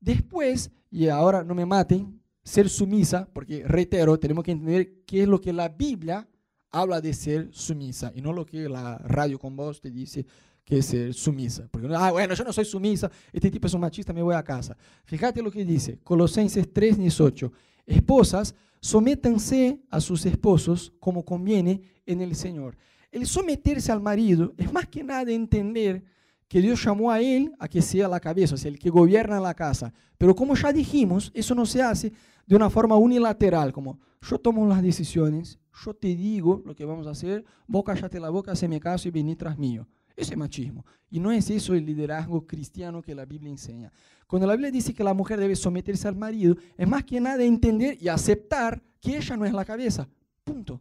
[0.00, 5.28] Después, y ahora no me maten, ser sumisa, porque reitero, tenemos que entender qué es
[5.28, 6.28] lo que la Biblia
[6.70, 10.26] habla de ser sumisa y no lo que la radio con vos te dice
[10.64, 11.68] que es ser sumisa.
[11.70, 14.42] Porque, ah, bueno, yo no soy sumisa, este tipo es un machista, me voy a
[14.42, 14.76] casa.
[15.04, 17.52] Fíjate lo que dice, Colosenses 3, 18.
[17.86, 22.76] Esposas, sométanse a sus esposos como conviene en el Señor.
[23.10, 26.04] El someterse al marido es más que nada entender
[26.46, 29.40] que Dios llamó a él a que sea la cabeza, o sea, el que gobierna
[29.40, 29.90] la casa.
[30.18, 32.12] Pero como ya dijimos, eso no se hace
[32.46, 37.06] de una forma unilateral, como yo tomo las decisiones, yo te digo lo que vamos
[37.06, 39.88] a hacer, vos callate la boca, hazme caso y vení tras mío.
[40.16, 40.84] Eso es machismo.
[41.10, 43.92] Y no es eso el liderazgo cristiano que la Biblia enseña.
[44.26, 47.42] Cuando la Biblia dice que la mujer debe someterse al marido, es más que nada
[47.44, 50.08] entender y aceptar que ella no es la cabeza.
[50.44, 50.80] Punto.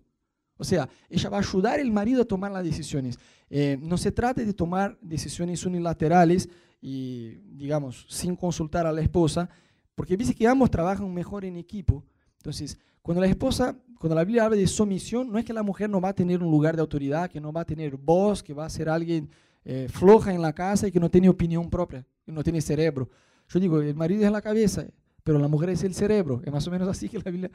[0.57, 3.17] O sea, ella va a ayudar al marido a tomar las decisiones.
[3.49, 6.47] Eh, no se trata de tomar decisiones unilaterales
[6.81, 9.49] y, digamos, sin consultar a la esposa,
[9.95, 12.03] porque dice que ambos trabajan mejor en equipo.
[12.37, 15.89] Entonces, cuando la esposa, cuando la Biblia habla de sumisión, no es que la mujer
[15.89, 18.53] no va a tener un lugar de autoridad, que no va a tener voz, que
[18.53, 19.29] va a ser alguien
[19.65, 23.09] eh, floja en la casa y que no tiene opinión propia, que no tiene cerebro.
[23.49, 24.85] Yo digo, el marido es la cabeza,
[25.21, 26.41] pero la mujer es el cerebro.
[26.45, 27.51] Es más o menos así que la Biblia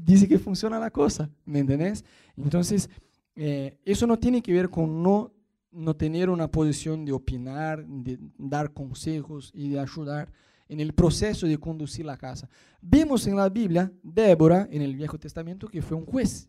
[0.00, 2.02] dice que funciona la cosa, ¿me entendés?
[2.34, 2.88] Entonces,
[3.36, 5.32] eh, eso no tiene que ver con no,
[5.70, 10.32] no tener una posición de opinar, de dar consejos y de ayudar
[10.68, 12.48] en el proceso de conducir la casa.
[12.80, 16.48] Vemos en la Biblia Débora en el Viejo Testamento que fue un juez.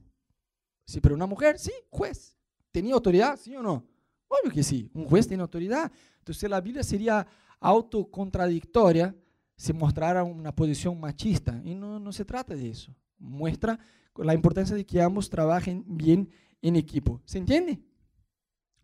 [0.86, 2.38] Sí, pero una mujer, sí, juez.
[2.72, 3.38] ¿Tenía autoridad?
[3.38, 3.86] ¿Sí o no?
[4.28, 5.92] Obvio que sí, un juez tiene autoridad.
[6.20, 7.26] Entonces la Biblia sería
[7.60, 9.16] autocontradictoria
[9.60, 11.62] se mostrara una posición machista.
[11.66, 12.96] Y no, no se trata de eso.
[13.18, 13.78] Muestra
[14.16, 16.30] la importancia de que ambos trabajen bien
[16.62, 17.22] en equipo.
[17.26, 17.78] ¿Se entiende?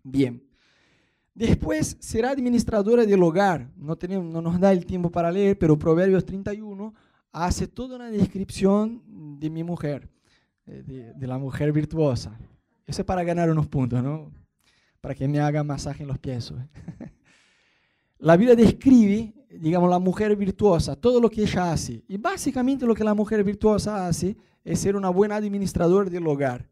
[0.04, 0.43] Bien.
[1.36, 3.69] Después será administradora del hogar.
[3.76, 6.93] No, tenemos, no nos da el tiempo para leer, pero Proverbios 31
[7.32, 9.04] hace toda una descripción
[9.39, 10.10] de mi mujer,
[10.65, 12.39] eh, de, de la mujer virtuosa.
[12.88, 14.32] Eso es para ganar unos puntos, ¿no?
[15.02, 16.52] Para que me haga masaje en los pies.
[18.17, 22.04] La Biblia describe digamos, la mujer virtuosa, todo lo que ella hace.
[22.08, 26.67] Y básicamente lo que la mujer virtuosa hace es ser una buena administradora del hogar.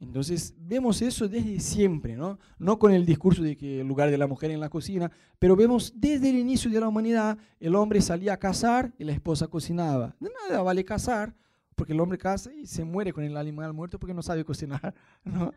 [0.00, 2.38] Entonces vemos eso desde siempre, ¿no?
[2.58, 5.54] No con el discurso de que el lugar de la mujer en la cocina, pero
[5.54, 9.46] vemos desde el inicio de la humanidad, el hombre salía a cazar y la esposa
[9.48, 10.16] cocinaba.
[10.18, 11.34] De nada vale cazar,
[11.74, 14.94] porque el hombre caza y se muere con el animal muerto porque no sabe cocinar,
[15.24, 15.52] ¿no?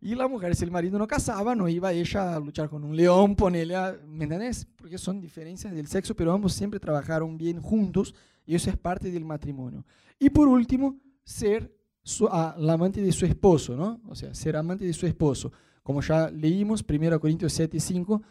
[0.00, 2.96] Y la mujer, si el marido no casaba, no iba ella a luchar con un
[2.96, 3.96] león, ponerle a...
[4.04, 4.26] ¿Me?
[4.74, 8.12] Porque son diferencias del sexo, pero ambos siempre trabajaron bien juntos
[8.44, 9.84] y eso es parte del matrimonio.
[10.18, 11.72] Y por último, ser
[12.02, 14.00] su, la amante de su esposo, ¿no?
[14.08, 15.52] O sea, ser amante de su esposo.
[15.82, 18.22] Como ya leímos, 1 Corintios 7 y 5,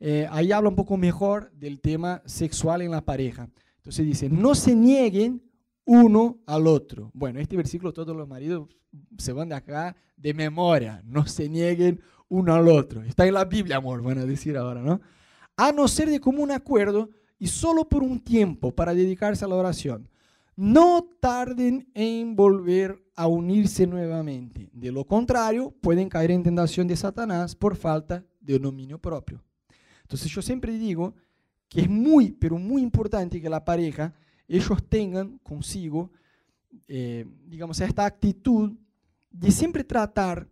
[0.00, 3.48] eh, ahí habla un poco mejor del tema sexual en la pareja.
[3.76, 5.42] Entonces dice, no se nieguen
[5.84, 7.10] uno al otro.
[7.14, 8.68] Bueno, este versículo todos los maridos
[9.18, 13.02] se van de acá de memoria, no se nieguen uno al otro.
[13.02, 15.00] Está en la Biblia, amor, van a decir ahora, ¿no?
[15.56, 19.54] A no ser de común acuerdo y solo por un tiempo para dedicarse a la
[19.54, 20.08] oración.
[20.56, 24.68] No tarden en volver a unirse nuevamente.
[24.72, 29.42] De lo contrario, pueden caer en tentación de Satanás por falta de dominio propio.
[30.02, 31.14] Entonces yo siempre digo
[31.68, 34.14] que es muy, pero muy importante que la pareja
[34.46, 36.12] ellos tengan consigo,
[36.86, 38.72] eh, digamos, esta actitud
[39.30, 40.46] de siempre tratar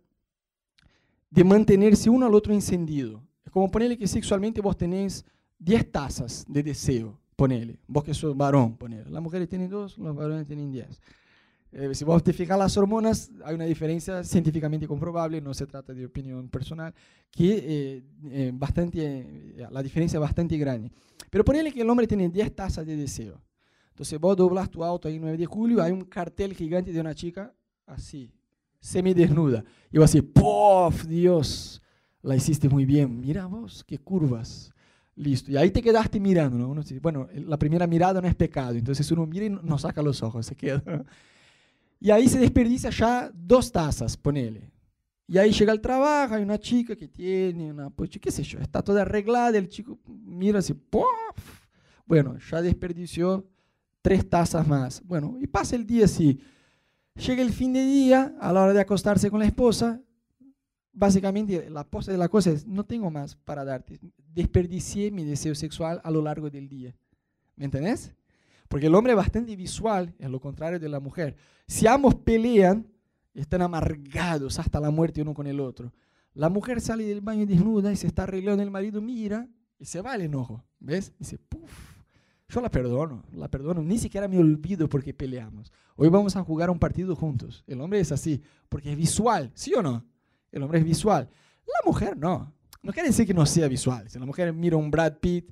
[1.29, 3.23] de mantenerse uno al otro encendido.
[3.45, 5.23] Es como ponerle que sexualmente vos tenés
[5.59, 7.79] 10 tazas de deseo, ponele.
[7.87, 9.09] Vos que sos varón, ponele.
[9.09, 10.99] Las mujeres tienen dos, los varones tienen 10.
[11.77, 15.93] Eh, si vos te fijas las hormonas, hay una diferencia científicamente comprobable, no se trata
[15.93, 16.93] de opinión personal,
[17.29, 20.89] que eh, bastante, la diferencia es bastante grande.
[21.29, 23.41] Pero ponele que el hombre tiene 10 tazas de deseo.
[23.89, 27.13] Entonces vos doblas tu auto ahí 9 de julio, hay un cartel gigante de una
[27.13, 27.53] chica
[27.85, 28.31] así,
[28.79, 29.65] semidesnuda.
[29.91, 31.05] Y vos así, ¡pof!
[31.05, 31.81] Dios,
[32.21, 33.19] la hiciste muy bien.
[33.19, 34.71] Mira vos, qué curvas.
[35.13, 35.51] Listo.
[35.51, 36.57] Y ahí te quedaste mirando.
[36.57, 36.69] ¿no?
[36.69, 38.75] Uno dice, bueno, la primera mirada no es pecado.
[38.75, 40.81] Entonces uno mira y no saca los ojos, se queda.
[42.05, 44.71] Y ahí se desperdicia ya dos tazas, ponele.
[45.25, 48.59] Y ahí llega el trabajo, hay una chica que tiene una, pues, qué sé yo,
[48.59, 51.07] está toda arreglada, el chico mira así, ¡pof!
[52.05, 53.43] Bueno, ya desperdició
[54.03, 55.01] tres tazas más.
[55.03, 56.39] Bueno, y pasa el día así.
[57.15, 59.99] Llega el fin de día, a la hora de acostarse con la esposa,
[60.93, 63.99] básicamente la pose de la cosa es, no tengo más para darte.
[64.31, 66.95] Desperdicié mi deseo sexual a lo largo del día.
[67.55, 68.13] ¿Me entendés?
[68.67, 71.35] Porque el hombre es bastante visual, es lo contrario de la mujer.
[71.67, 72.87] Si ambos pelean,
[73.33, 75.93] están amargados hasta la muerte uno con el otro.
[76.33, 79.47] La mujer sale del baño desnuda y se está arreglando el marido, mira
[79.77, 80.63] y se va el enojo.
[80.79, 81.13] ¿Ves?
[81.19, 81.95] Dice, puf
[82.47, 85.71] yo la perdono, la perdono, ni siquiera me olvido porque peleamos.
[85.95, 87.63] Hoy vamos a jugar un partido juntos.
[87.65, 90.05] El hombre es así, porque es visual, ¿sí o no?
[90.51, 91.27] El hombre es visual.
[91.65, 92.53] La mujer no.
[92.83, 94.09] No quiere decir que no sea visual.
[94.09, 95.51] Si la mujer mira un Brad Pitt,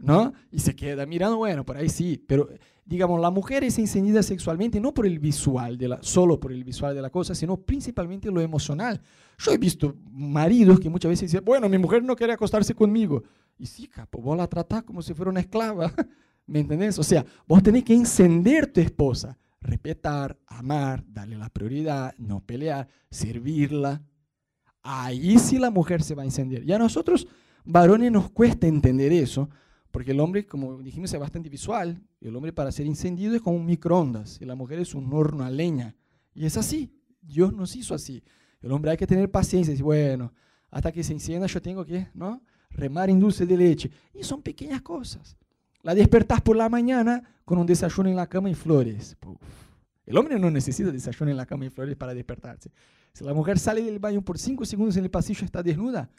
[0.00, 0.32] ¿no?
[0.50, 2.48] Y se queda mirando, bueno, por ahí sí, pero
[2.88, 7.02] digamos, la mujer es encendida sexualmente no por el visual, solo por el visual de
[7.02, 8.98] la cosa, sino principalmente lo emocional.
[9.36, 13.22] Yo he visto maridos que muchas veces dicen, bueno, mi mujer no quiere acostarse conmigo.
[13.58, 15.92] Y sí, capo, vos la tratás como si fuera una esclava,
[16.46, 16.98] ¿me entendés?
[16.98, 22.88] O sea, vos tenés que encender tu esposa, respetar, amar, darle la prioridad, no pelear,
[23.10, 24.02] servirla.
[24.82, 26.64] Ahí sí la mujer se va a encender.
[26.64, 27.28] Y a nosotros,
[27.66, 29.50] varones, nos cuesta entender eso,
[29.90, 32.00] porque el hombre, como dijimos, es bastante visual.
[32.20, 35.44] El hombre para ser encendido es como un microondas y la mujer es un horno
[35.44, 35.96] a leña.
[36.34, 36.92] Y es así.
[37.20, 38.22] Dios nos hizo así.
[38.60, 39.74] El hombre hay que tener paciencia.
[39.74, 40.32] Y bueno,
[40.70, 42.42] hasta que se encienda yo tengo que ¿no?
[42.70, 43.90] remar en dulce de leche.
[44.12, 45.36] Y son pequeñas cosas.
[45.82, 49.16] La despertás por la mañana con un desayuno en la cama y flores.
[50.04, 52.70] El hombre no necesita desayuno en la cama y flores para despertarse.
[53.12, 56.10] Si la mujer sale del baño por cinco segundos en el pasillo está desnuda,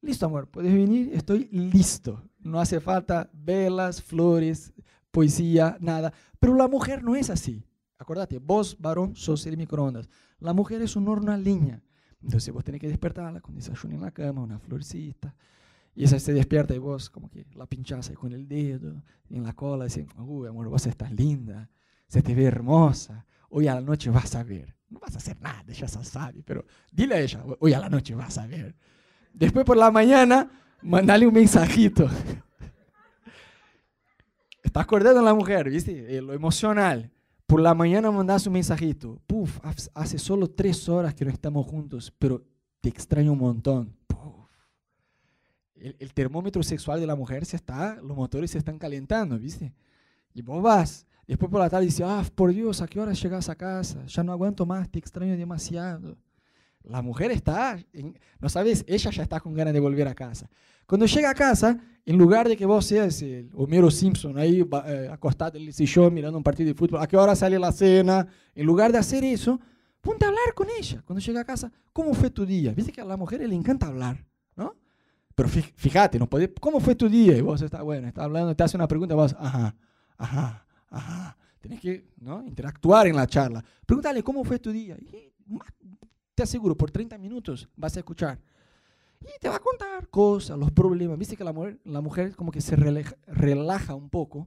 [0.00, 2.22] listo amor, puedes venir, estoy listo.
[2.38, 4.72] No hace falta velas, flores,
[5.10, 6.12] poesía, nada.
[6.38, 7.64] Pero la mujer no es así.
[7.98, 10.08] Acordate, vos, varón, sos el microondas.
[10.38, 11.82] La mujer es un horno a leña.
[12.22, 15.34] Entonces vos tenés que despertarla con desayuno en la cama, una florcita.
[15.94, 19.54] Y esa se despierta y vos como que la pinchás con el dedo en la
[19.54, 21.70] cola, diciendo, uy, amor, vos estás linda,
[22.06, 24.76] se te ve hermosa, hoy a la noche vas a ver.
[24.90, 28.14] No vas a hacer nada, ella sabe, pero dile a ella, hoy a la noche
[28.14, 28.76] vas a ver.
[29.36, 32.08] Después por la mañana, mandale un mensajito.
[34.62, 36.16] Estás acordando a la mujer, ¿viste?
[36.16, 37.10] Eh, lo emocional.
[37.46, 39.20] Por la mañana mandas un mensajito.
[39.26, 39.58] Puf,
[39.94, 42.42] hace solo tres horas que no estamos juntos, pero
[42.80, 43.94] te extraño un montón.
[45.74, 49.74] El, termómetro sexual de la mujer se está, los motores se están calentando, ¿viste?
[50.32, 51.06] Y vos vas.
[51.28, 54.06] Después por la tarde dices, ah, por Dios, ¿a qué hora llegas a casa?
[54.06, 56.16] Ya no aguanto más, te extraño demasiado.
[56.86, 57.78] La mujer está,
[58.38, 60.48] no sabes, ella ya está con ganas de volver a casa.
[60.86, 65.08] Cuando llega a casa, en lugar de que vos seas el Homero Simpson ahí eh,
[65.10, 68.26] acostado en el sillón mirando un partido de fútbol, ¿a qué hora sale la cena?
[68.54, 69.60] En lugar de hacer eso,
[70.00, 71.02] ponte a hablar con ella.
[71.04, 72.72] Cuando llega a casa, ¿cómo fue tu día?
[72.72, 74.76] Viste que a la mujer le encanta hablar, ¿no?
[75.34, 76.28] Pero fíjate, no
[76.60, 77.36] ¿cómo fue tu día?
[77.36, 79.74] Y vos estás, bueno, está hablando, te hace una pregunta vos, ajá,
[80.16, 81.36] ajá, ajá.
[81.60, 82.44] Tenés que ¿no?
[82.46, 83.64] interactuar en la charla.
[83.84, 84.96] Pregúntale, ¿cómo fue tu día?
[85.00, 85.32] Y
[86.36, 88.38] te aseguro, por 30 minutos vas a escuchar.
[89.22, 91.18] Y te va a contar cosas, los problemas.
[91.18, 94.46] Viste que la mujer, la mujer como que se relaja, un poco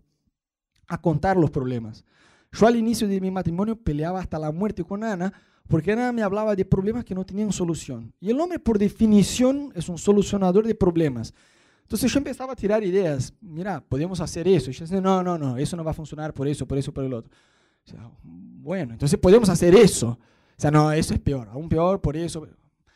[0.88, 2.06] a contar los problemas.
[2.52, 5.34] Yo al inicio de mi matrimonio peleaba hasta la muerte con Ana
[5.68, 8.14] porque Ana me hablaba de problemas que no tenían solución.
[8.20, 11.34] Y el hombre por definición es un solucionador de problemas.
[11.82, 13.34] Entonces yo empezaba a tirar ideas.
[13.42, 14.70] Mira, podemos hacer eso.
[14.70, 16.92] Y yo decía, no, no, no, eso no va a funcionar por eso, por eso,
[16.94, 17.32] por el otro.
[18.24, 20.18] bueno, entonces podemos hacer eso.
[20.60, 22.46] Sea, no, eso es peor, aún peor por eso.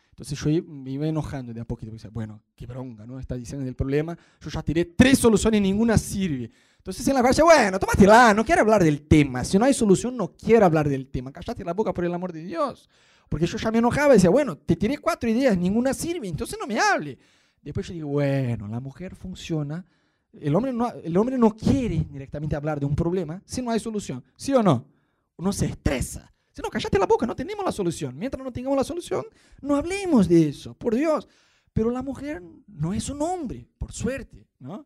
[0.10, 1.93] Entonces yo me iba enojando de a poquito.
[1.93, 3.19] Decía, bueno, qué bronca, ¿no?
[3.19, 4.17] Está diciendo el problema.
[4.41, 6.52] Yo ya tiré tres soluciones y ninguna sirve.
[6.78, 9.45] Entonces en la casa, bueno, tómatela, no quiero hablar del tema.
[9.45, 11.32] Si no hay solución, no quiero hablar del tema.
[11.32, 12.89] Cállate la boca por el amor de Dios.
[13.30, 16.60] Porque yo ya me enojaba y decía, bueno, te tiré cuatro ideas, ninguna sirve, entonces
[16.60, 17.17] no me hable.
[17.62, 19.86] Después yo digo, bueno, la mujer funciona.
[20.34, 23.80] El hombre no, el hombre no quiere directamente hablar de un problema si no hay
[23.80, 24.21] solución.
[24.36, 24.86] ¿Sí o no?
[25.38, 26.34] Uno se estresa.
[26.53, 28.15] Si no, cállate la boca, no tenemos la solución.
[28.15, 29.25] Mientras no tengamos la solución,
[29.59, 31.27] no hablemos de eso, por Dios.
[31.73, 34.85] Pero la mujer no es un hombre, por suerte, ¿no?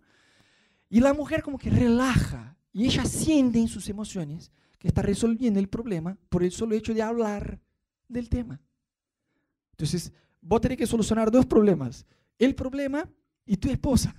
[0.90, 4.50] Y la mujer como que relaja y ella siente en sus emociones
[4.80, 7.60] que está resolviendo el problema por el solo hecho de hablar
[8.08, 8.62] del tema.
[9.72, 12.06] Entonces, vos tenés que solucionar dos problemas,
[12.40, 13.10] el problema
[13.46, 14.16] y tu esposa.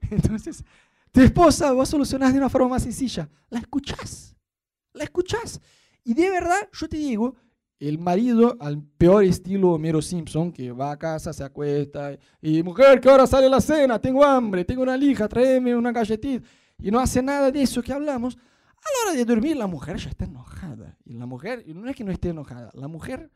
[0.10, 0.64] Entonces,
[1.12, 4.34] tu esposa vos solucionás de una forma más sencilla, la escuchás,
[4.92, 5.60] la escuchás
[6.04, 7.36] y de verdad, yo te digo,
[7.78, 13.00] el marido al peor estilo Homero Simpson, que va a casa, se acuesta, y mujer,
[13.00, 16.46] que ahora sale la cena, tengo hambre, tengo una lija, tráeme una galletita,
[16.78, 19.96] y no hace nada de eso que hablamos, a la hora de dormir la mujer
[19.96, 20.96] ya está enojada.
[21.04, 23.30] Y la mujer, no es que no esté enojada, la mujer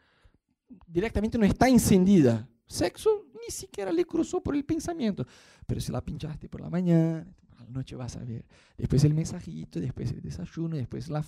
[0.87, 2.49] directamente no está encendida.
[2.67, 5.27] Sexo ni siquiera le cruzó por el pensamiento.
[5.67, 7.27] Pero si la pinchaste por la mañana,
[7.73, 8.45] noche vas a ver.
[8.77, 11.27] Después el mensajito, después el desayuno, después las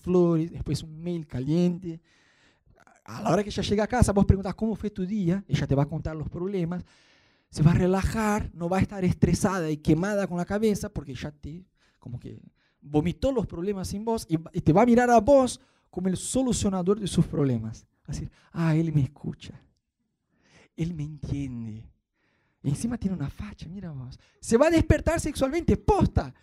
[0.00, 2.00] flores, después un mail caliente.
[3.04, 5.66] A la hora que ella llega a casa, vos preguntas cómo fue tu día, ella
[5.66, 6.84] te va a contar los problemas,
[7.50, 11.14] se va a relajar, no va a estar estresada y quemada con la cabeza porque
[11.14, 11.64] ya te,
[11.98, 12.38] como que
[12.80, 15.60] vomitó los problemas sin vos y, te va a mirar a vos
[15.90, 17.86] como el solucionador de sus problemas.
[18.04, 19.60] Así, ah, él me escucha,
[20.76, 21.86] él me entiende,
[22.62, 24.18] encima tiene una facha, mira vos.
[24.40, 26.34] Se va a despertar sexualmente, posta.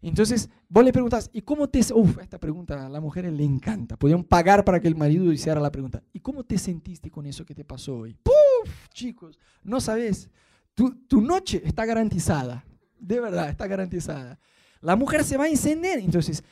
[0.00, 1.80] Entonces, vos le preguntas, ¿y cómo te...
[1.94, 3.96] Uf, esta pregunta a la mujer le encanta.
[3.96, 6.02] Podían pagar para que el marido hiciera la pregunta.
[6.12, 8.14] ¿Y cómo te sentiste con eso que te pasó hoy?
[8.22, 8.88] ¡Puf!
[8.92, 10.28] Chicos, no sabes.
[10.74, 12.64] Tu, tu noche está garantizada.
[12.98, 14.38] de verdad, está garantizada.
[14.80, 16.44] La mujer se va a encender, entonces,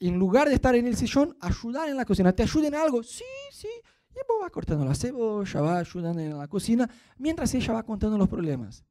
[0.00, 2.32] en lugar de estar en el sillón, ayudar en la cocina.
[2.32, 3.02] ¿Te ayuden en algo?
[3.02, 3.68] Sí, sí.
[4.14, 6.88] Y vos vas cortando la cebolla, va ayudando en la cocina,
[7.18, 8.84] mientras ella va contando los problemas.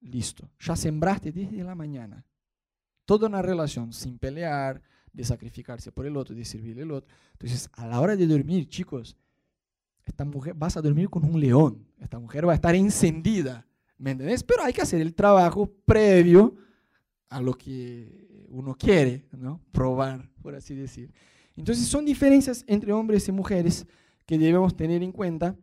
[0.00, 2.24] Listo, ya sembraste desde la mañana.
[3.04, 4.80] Toda una relación sin pelear,
[5.12, 7.14] de sacrificarse por el otro, de servirle al otro.
[7.32, 9.16] Entonces, a la hora de dormir, chicos,
[10.04, 11.86] esta mujer, vas a dormir con un león.
[12.00, 13.66] Esta mujer va a estar encendida.
[13.98, 14.42] ¿Me entendés?
[14.42, 16.56] Pero hay que hacer el trabajo previo
[17.28, 19.60] a lo que uno quiere, ¿no?
[19.70, 21.12] Probar, por así decir.
[21.56, 23.86] Entonces, son diferencias entre hombres y mujeres
[24.32, 25.54] que debemos tener en cuenta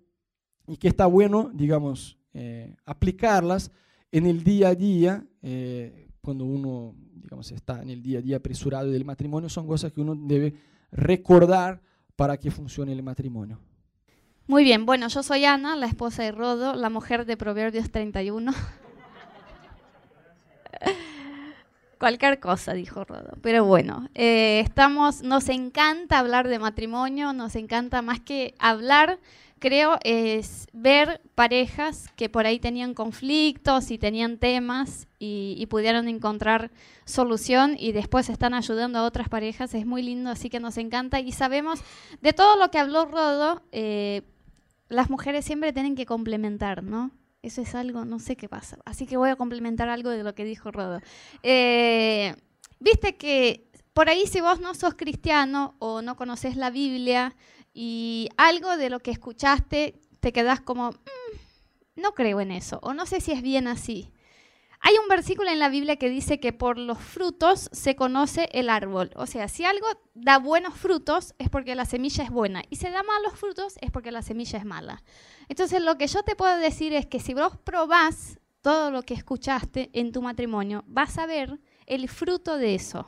[0.67, 3.71] y que está bueno, digamos, eh, aplicarlas
[4.11, 8.37] en el día a día, eh, cuando uno, digamos, está en el día a día
[8.37, 10.53] apresurado del matrimonio, son cosas que uno debe
[10.91, 11.81] recordar
[12.15, 13.59] para que funcione el matrimonio.
[14.45, 18.53] Muy bien, bueno, yo soy Ana, la esposa de Rodo, la mujer de Proverbios 31.
[21.99, 23.37] Cualquier cosa, dijo Rodo.
[23.41, 29.19] Pero bueno, eh, estamos, nos encanta hablar de matrimonio, nos encanta más que hablar,
[29.59, 36.71] creo, es ver parejas que por ahí tenían conflictos y tenían temas y, pudieron encontrar
[37.03, 39.73] solución y después están ayudando a otras parejas.
[39.73, 41.19] Es muy lindo, así que nos encanta.
[41.19, 41.81] Y sabemos
[42.21, 43.61] de todo lo que habló Rodo.
[43.73, 44.21] Eh,
[44.87, 47.11] las mujeres siempre tienen que complementar, ¿no?
[47.41, 48.77] Eso es algo, no sé qué pasa.
[48.85, 50.99] Así que voy a complementar algo de lo que dijo Rodo.
[51.41, 52.35] Eh,
[52.79, 57.35] viste que por ahí si vos no sos cristiano o no conoces la Biblia
[57.73, 62.93] y algo de lo que escuchaste te quedás como, mm, no creo en eso, o
[62.93, 64.11] no sé si es bien así.
[64.81, 68.69] Hay un versículo en la Biblia que dice que por los frutos se conoce el
[68.69, 69.11] árbol.
[69.15, 72.87] O sea, si algo da buenos frutos es porque la semilla es buena y si
[72.89, 75.03] da malos frutos es porque la semilla es mala.
[75.49, 79.13] Entonces lo que yo te puedo decir es que si vos probás todo lo que
[79.13, 83.07] escuchaste en tu matrimonio, vas a ver el fruto de eso.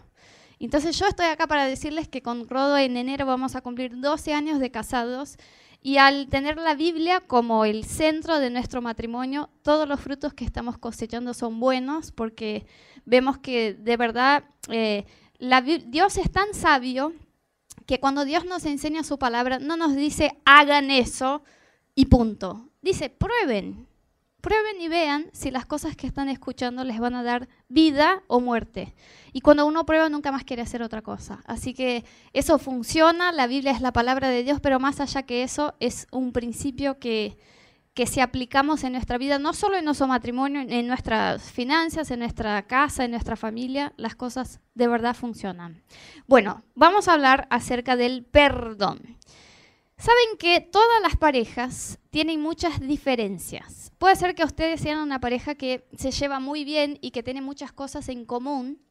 [0.60, 4.34] Entonces yo estoy acá para decirles que con Rodo en enero vamos a cumplir 12
[4.34, 5.38] años de casados
[5.82, 10.46] y al tener la Biblia como el centro de nuestro matrimonio, todos los frutos que
[10.46, 12.66] estamos cosechando son buenos porque
[13.06, 15.06] vemos que de verdad eh,
[15.88, 17.14] Dios es tan sabio
[17.88, 21.44] que cuando Dios nos enseña su palabra, no nos dice hagan eso
[21.96, 22.70] y punto.
[22.82, 23.88] Dice, prueben,
[24.42, 28.40] prueben y vean si las cosas que están escuchando les van a dar vida o
[28.40, 28.96] muerte.
[29.34, 31.42] Y cuando uno prueba nunca más quiere hacer otra cosa.
[31.46, 35.44] Así que eso funciona, la Biblia es la palabra de Dios, pero más allá que
[35.44, 37.38] eso es un principio que,
[37.94, 42.20] que si aplicamos en nuestra vida, no solo en nuestro matrimonio, en nuestras finanzas, en
[42.20, 45.84] nuestra casa, en nuestra familia, las cosas de verdad funcionan.
[46.28, 49.18] Bueno, vamos a hablar acerca del perdón.
[50.02, 53.92] Saben que todas las parejas tienen muchas diferencias.
[54.00, 57.40] Puede ser que ustedes sean una pareja que se lleva muy bien y que tiene
[57.40, 58.82] muchas cosas en común,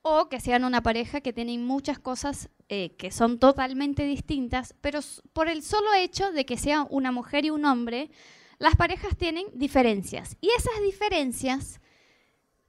[0.00, 5.00] o que sean una pareja que tiene muchas cosas eh, que son totalmente distintas, pero
[5.34, 8.10] por el solo hecho de que sea una mujer y un hombre,
[8.58, 10.38] las parejas tienen diferencias.
[10.40, 11.82] Y esas diferencias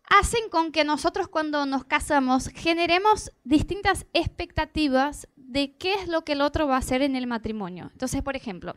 [0.09, 6.33] hacen con que nosotros cuando nos casamos generemos distintas expectativas de qué es lo que
[6.33, 7.89] el otro va a hacer en el matrimonio.
[7.91, 8.75] Entonces, por ejemplo,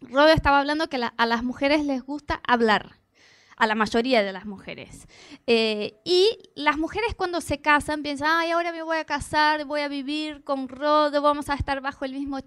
[0.00, 3.00] Rodo estaba hablando que a las mujeres les gusta hablar,
[3.56, 5.06] a la mayoría de las mujeres.
[5.46, 9.80] Eh, y las mujeres cuando se casan piensan, ay, ahora me voy a casar, voy
[9.80, 12.40] a vivir con Rodo, vamos a estar bajo el mismo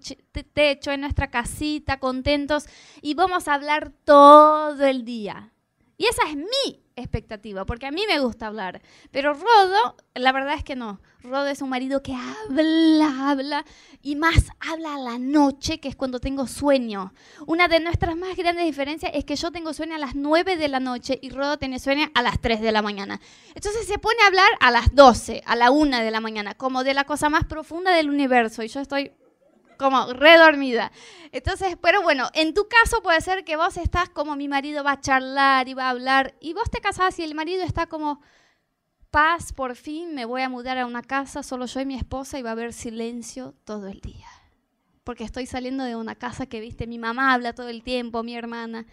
[0.54, 2.66] techo en nuestra casita, contentos,
[3.02, 5.52] y vamos a hablar todo el día.
[5.96, 8.82] Y esa es mi expectativa, porque a mí me gusta hablar.
[9.10, 11.00] Pero Rodo, la verdad es que no.
[11.22, 13.64] Rodo es un marido que habla, habla,
[14.02, 17.12] y más habla a la noche, que es cuando tengo sueño.
[17.46, 20.68] Una de nuestras más grandes diferencias es que yo tengo sueño a las 9 de
[20.68, 23.20] la noche y Rodo tiene sueño a las 3 de la mañana.
[23.54, 26.84] Entonces se pone a hablar a las 12, a la 1 de la mañana, como
[26.84, 29.12] de la cosa más profunda del universo, y yo estoy
[29.78, 30.92] como redormida.
[31.32, 34.92] Entonces, pero bueno, en tu caso puede ser que vos estás como mi marido va
[34.92, 38.20] a charlar y va a hablar, y vos te casás y el marido está como,
[39.10, 42.38] paz, por fin me voy a mudar a una casa, solo yo y mi esposa,
[42.38, 44.28] y va a haber silencio todo el día.
[45.04, 48.36] Porque estoy saliendo de una casa que, viste, mi mamá habla todo el tiempo, mi
[48.36, 48.86] hermana.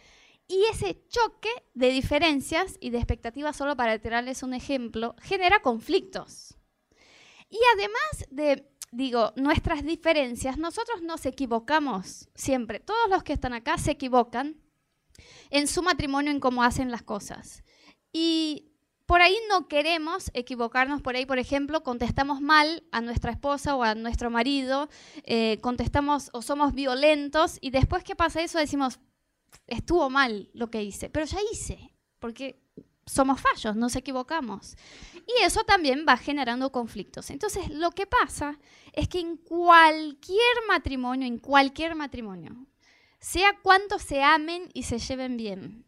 [0.47, 6.55] Y ese choque de diferencias y de expectativas, solo para tirarles un ejemplo, genera conflictos.
[7.49, 8.65] Y además de
[8.95, 12.79] digo, nuestras diferencias, nosotros nos equivocamos siempre.
[12.79, 14.55] Todos los que están acá se equivocan
[15.49, 17.63] en su matrimonio, en cómo hacen las cosas.
[18.11, 18.71] Y
[19.05, 23.83] por ahí no queremos equivocarnos, por ahí, por ejemplo, contestamos mal a nuestra esposa o
[23.83, 24.89] a nuestro marido,
[25.23, 28.99] eh, contestamos o somos violentos y después que pasa eso decimos,
[29.67, 32.63] estuvo mal lo que hice, pero ya hice, porque
[33.05, 34.75] somos fallos, nos equivocamos.
[35.27, 37.29] Y eso también va generando conflictos.
[37.29, 38.59] Entonces, lo que pasa
[38.93, 42.65] es que en cualquier matrimonio, en cualquier matrimonio,
[43.19, 45.85] sea cuanto se amen y se lleven bien,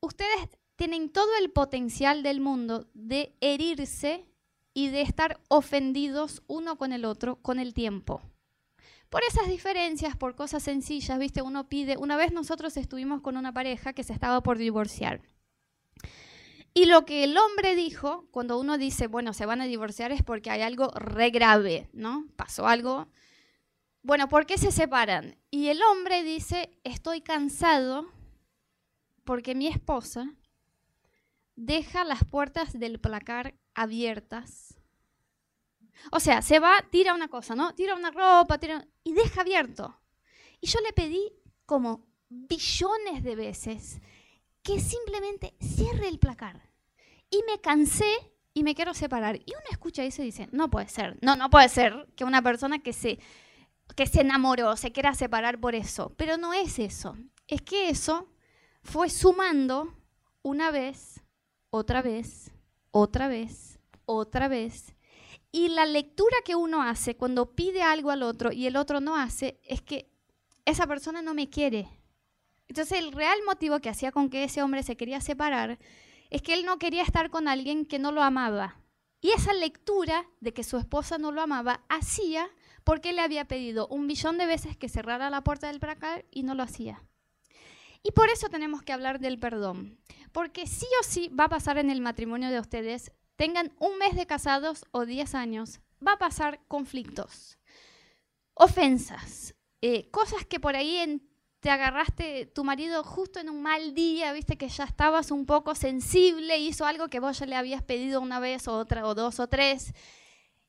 [0.00, 4.26] ustedes tienen todo el potencial del mundo de herirse
[4.74, 8.20] y de estar ofendidos uno con el otro con el tiempo.
[9.08, 13.52] Por esas diferencias, por cosas sencillas, viste, uno pide, una vez nosotros estuvimos con una
[13.52, 15.22] pareja que se estaba por divorciar.
[16.76, 20.24] Y lo que el hombre dijo, cuando uno dice, bueno, se van a divorciar es
[20.24, 22.26] porque hay algo re grave, ¿no?
[22.34, 23.06] Pasó algo.
[24.02, 25.38] Bueno, ¿por qué se separan?
[25.52, 28.10] Y el hombre dice, estoy cansado
[29.22, 30.34] porque mi esposa
[31.54, 34.76] deja las puertas del placar abiertas.
[36.10, 37.72] O sea, se va, tira una cosa, ¿no?
[37.76, 39.96] Tira una ropa, tira y deja abierto.
[40.60, 41.32] Y yo le pedí
[41.66, 44.00] como billones de veces
[44.64, 46.60] que simplemente cierre el placar.
[47.30, 49.36] Y me cansé y me quiero separar.
[49.36, 52.42] Y uno escucha eso y dice, no puede ser, no, no puede ser que una
[52.42, 53.20] persona que se,
[53.94, 56.14] que se enamoró se quiera separar por eso.
[56.16, 57.16] Pero no es eso.
[57.46, 58.32] Es que eso
[58.82, 59.94] fue sumando
[60.42, 61.22] una vez,
[61.70, 62.50] otra vez,
[62.90, 64.94] otra vez, otra vez.
[65.52, 69.16] Y la lectura que uno hace cuando pide algo al otro y el otro no
[69.16, 70.10] hace es que
[70.64, 71.88] esa persona no me quiere,
[72.74, 75.78] entonces el real motivo que hacía con que ese hombre se quería separar
[76.28, 78.80] es que él no quería estar con alguien que no lo amaba.
[79.20, 82.50] Y esa lectura de que su esposa no lo amaba hacía
[82.82, 86.42] porque le había pedido un billón de veces que cerrara la puerta del placar y
[86.42, 87.00] no lo hacía.
[88.02, 90.00] Y por eso tenemos que hablar del perdón.
[90.32, 94.16] Porque sí o sí va a pasar en el matrimonio de ustedes, tengan un mes
[94.16, 97.56] de casados o diez años, va a pasar conflictos,
[98.52, 101.33] ofensas, eh, cosas que por ahí en
[101.64, 105.74] te agarraste tu marido justo en un mal día, viste que ya estabas un poco
[105.74, 109.40] sensible, hizo algo que vos ya le habías pedido una vez o otra o dos
[109.40, 109.94] o tres.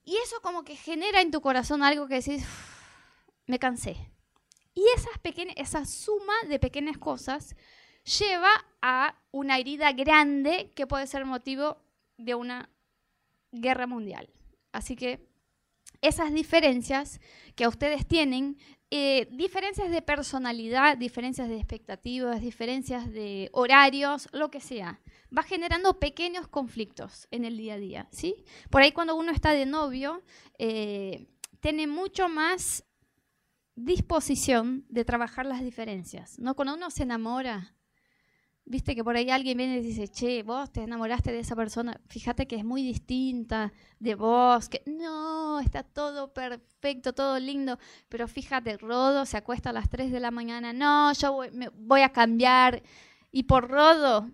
[0.06, 2.46] Y eso como que genera en tu corazón algo que decís,
[3.46, 3.98] me cansé.
[4.74, 7.58] Y esas pequeñas, esa suma de pequeñas cosas
[8.18, 11.76] lleva a una herida grande que puede ser motivo
[12.16, 12.70] de una
[13.52, 14.30] guerra mundial.
[14.72, 15.28] Así que
[16.02, 17.20] esas diferencias
[17.56, 18.58] que ustedes tienen
[18.91, 25.02] eh, diferencias de personalidad, diferencias de expectativas, diferencias de horarios, lo que sea.
[25.36, 28.46] Va generando pequeños conflictos en el día a día, ¿sí?
[28.70, 30.24] Por ahí cuando uno está de novio,
[30.60, 31.28] eh,
[31.60, 32.86] tiene mucho más
[33.76, 36.56] disposición de trabajar las diferencias, ¿no?
[36.56, 37.74] Cuando uno se enamora,
[38.68, 42.01] Viste que por ahí alguien viene y dice, che, vos te enamoraste de esa persona,
[42.07, 47.78] fíjate que es muy distinta de vos, que no, está todo perfecto, todo lindo,
[48.09, 51.70] pero fíjate, Rodo se acuesta a las 3 de la mañana, no, yo voy, me,
[51.70, 52.82] voy a cambiar
[53.32, 54.32] y por Rodo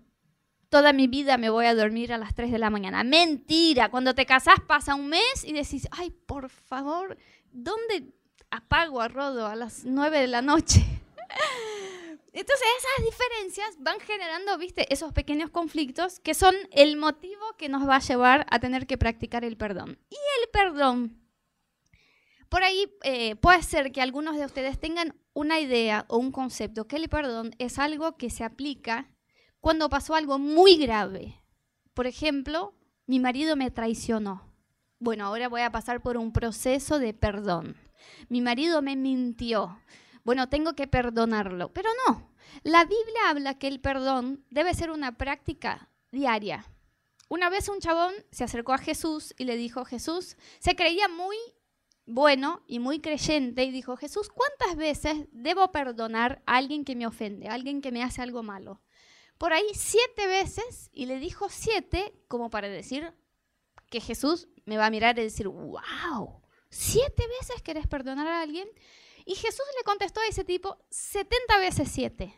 [0.70, 3.04] toda mi vida me voy a dormir a las 3 de la mañana.
[3.04, 7.18] Mentira, cuando te casás pasa un mes y decís, ay, por favor,
[7.52, 8.14] ¿dónde
[8.50, 10.82] apago a Rodo a las 9 de la noche?
[12.32, 17.86] Entonces esas diferencias van generando, viste, esos pequeños conflictos que son el motivo que nos
[17.86, 19.98] va a llevar a tener que practicar el perdón.
[20.08, 21.22] Y el perdón,
[22.52, 26.86] por ahí eh, puede ser que algunos de ustedes tengan una idea o un concepto
[26.86, 29.08] que el perdón es algo que se aplica
[29.58, 31.42] cuando pasó algo muy grave.
[31.94, 32.74] Por ejemplo,
[33.06, 34.52] mi marido me traicionó.
[34.98, 37.76] Bueno, ahora voy a pasar por un proceso de perdón.
[38.28, 39.80] Mi marido me mintió
[40.24, 41.72] bueno, tengo que perdonarlo.
[41.72, 46.66] Pero no, la Biblia habla que el perdón debe ser una práctica diaria.
[47.28, 51.36] Una vez un chabón se acercó a Jesús y le dijo, Jesús, se creía muy
[52.04, 57.06] bueno y muy creyente y dijo, Jesús, ¿cuántas veces debo perdonar a alguien que me
[57.06, 58.82] ofende, a alguien que me hace algo malo?
[59.38, 63.14] Por ahí siete veces y le dijo siete como para decir
[63.90, 68.68] que Jesús me va a mirar y decir, wow, siete veces querés perdonar a alguien.
[69.24, 72.34] Y Jesús le contestó a ese tipo 70 veces 7.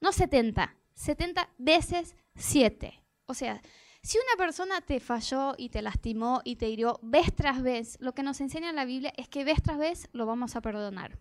[0.00, 3.02] No 70, 70 veces 7.
[3.26, 3.62] O sea,
[4.02, 8.14] si una persona te falló y te lastimó y te hirió vez tras vez, lo
[8.14, 11.18] que nos enseña la Biblia es que vez tras vez lo vamos a perdonar.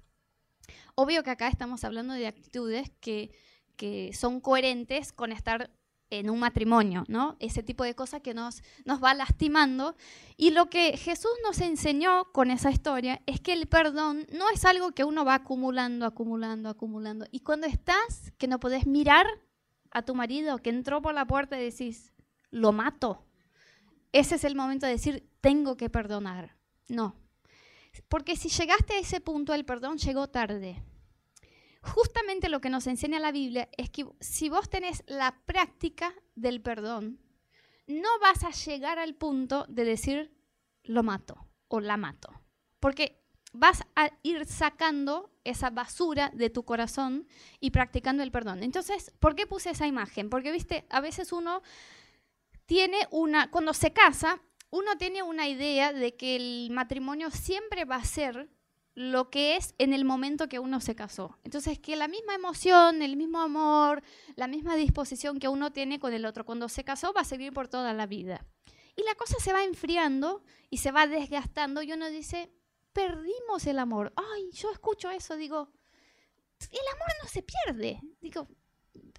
[0.95, 3.31] Obvio que acá estamos hablando de actitudes que,
[3.75, 5.69] que son coherentes con estar
[6.11, 7.37] en un matrimonio, ¿no?
[7.39, 9.95] Ese tipo de cosas que nos, nos va lastimando.
[10.37, 14.65] Y lo que Jesús nos enseñó con esa historia es que el perdón no es
[14.65, 17.25] algo que uno va acumulando, acumulando, acumulando.
[17.31, 19.25] Y cuando estás, que no podés mirar
[19.89, 22.13] a tu marido que entró por la puerta y decís,
[22.51, 23.25] lo mato,
[24.11, 26.55] ese es el momento de decir, tengo que perdonar.
[26.89, 27.15] No.
[28.09, 30.83] Porque si llegaste a ese punto, el perdón llegó tarde.
[31.81, 36.61] Justamente lo que nos enseña la Biblia es que si vos tenés la práctica del
[36.61, 37.19] perdón,
[37.87, 40.33] no vas a llegar al punto de decir
[40.83, 42.29] lo mato o la mato.
[42.79, 43.21] Porque
[43.53, 47.27] vas a ir sacando esa basura de tu corazón
[47.59, 48.63] y practicando el perdón.
[48.63, 50.29] Entonces, ¿por qué puse esa imagen?
[50.29, 51.61] Porque, viste, a veces uno
[52.65, 57.97] tiene una, cuando se casa, uno tiene una idea de que el matrimonio siempre va
[57.97, 58.49] a ser
[58.93, 61.37] lo que es en el momento que uno se casó.
[61.43, 64.03] Entonces, que la misma emoción, el mismo amor,
[64.35, 67.53] la misma disposición que uno tiene con el otro cuando se casó va a seguir
[67.53, 68.45] por toda la vida.
[68.95, 72.51] Y la cosa se va enfriando y se va desgastando y uno dice,
[72.91, 74.11] perdimos el amor.
[74.15, 75.71] Ay, yo escucho eso, digo,
[76.69, 78.01] el amor no se pierde.
[78.19, 78.47] Digo,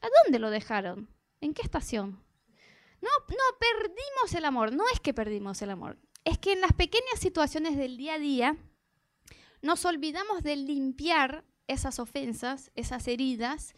[0.00, 1.08] ¿a dónde lo dejaron?
[1.40, 2.22] ¿En qué estación?
[3.00, 4.72] No, no, perdimos el amor.
[4.72, 5.98] No es que perdimos el amor.
[6.24, 8.56] Es que en las pequeñas situaciones del día a día
[9.62, 13.74] nos olvidamos de limpiar esas ofensas, esas heridas,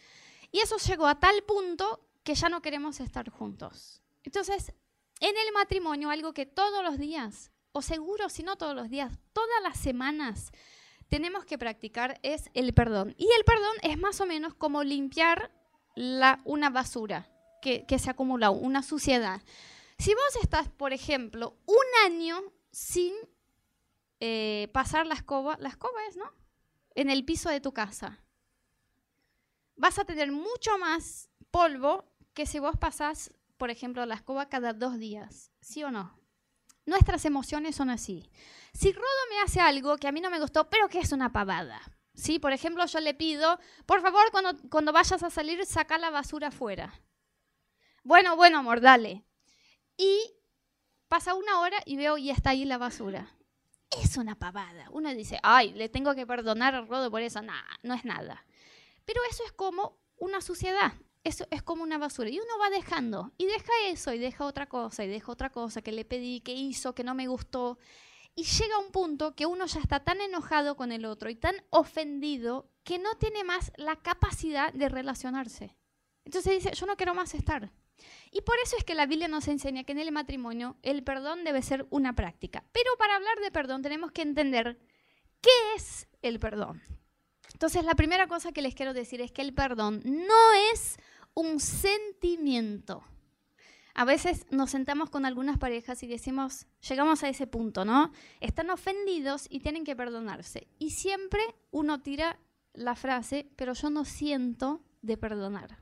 [0.50, 4.02] y eso llegó a tal punto que ya no queremos estar juntos.
[4.24, 4.72] Entonces,
[5.20, 9.18] en el matrimonio, algo que todos los días o seguro si no todos los días,
[9.32, 10.52] todas las semanas
[11.08, 13.14] tenemos que practicar es el perdón.
[13.18, 15.50] Y el perdón es más o menos como limpiar
[15.94, 17.30] la, una basura
[17.60, 19.40] que, se acumula, una suciedad.
[19.98, 23.12] Si vos estás, por ejemplo, un año sin
[24.26, 26.32] eh, pasar la escoba, la escoba es, ¿no?
[26.94, 28.24] En el piso de tu casa,
[29.76, 34.72] vas a tener mucho más polvo que si vos pasás, por ejemplo, la escoba cada
[34.72, 36.18] dos días, ¿sí o no?
[36.86, 38.30] Nuestras emociones son así.
[38.72, 41.30] Si Rodo me hace algo que a mí no me gustó, pero que es una
[41.30, 41.82] pavada.
[42.14, 42.38] ¿sí?
[42.38, 46.48] Por ejemplo, yo le pido, por favor, cuando, cuando vayas a salir, saca la basura
[46.48, 46.98] afuera.
[48.04, 49.26] Bueno, bueno, amor, dale.
[49.98, 50.18] Y
[51.08, 53.36] pasa una hora y veo y está ahí la basura.
[54.02, 54.88] Es una pavada.
[54.90, 57.42] Uno dice, ay, le tengo que perdonar a Rodo por eso.
[57.42, 58.44] Nada, no es nada.
[59.04, 62.28] Pero eso es como una suciedad eso es como una basura.
[62.28, 65.82] Y uno va dejando, y deja eso, y deja otra cosa, y deja otra cosa
[65.82, 67.78] que le pedí, que hizo, que no me gustó.
[68.36, 71.54] Y llega un punto que uno ya está tan enojado con el otro y tan
[71.70, 75.76] ofendido que no tiene más la capacidad de relacionarse.
[76.24, 77.72] Entonces dice, yo no quiero más estar.
[78.30, 81.44] Y por eso es que la Biblia nos enseña que en el matrimonio el perdón
[81.44, 82.64] debe ser una práctica.
[82.72, 84.78] Pero para hablar de perdón tenemos que entender
[85.40, 86.82] qué es el perdón.
[87.52, 90.96] Entonces la primera cosa que les quiero decir es que el perdón no es
[91.34, 93.04] un sentimiento.
[93.96, 98.10] A veces nos sentamos con algunas parejas y decimos, llegamos a ese punto, ¿no?
[98.40, 100.66] Están ofendidos y tienen que perdonarse.
[100.80, 101.40] Y siempre
[101.70, 102.40] uno tira
[102.72, 105.78] la frase, pero yo no siento de perdonar.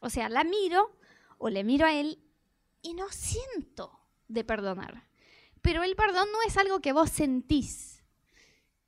[0.00, 0.99] O sea, la miro
[1.40, 2.22] o le miro a él
[2.82, 5.08] y no siento de perdonar.
[5.62, 8.04] Pero el perdón no es algo que vos sentís.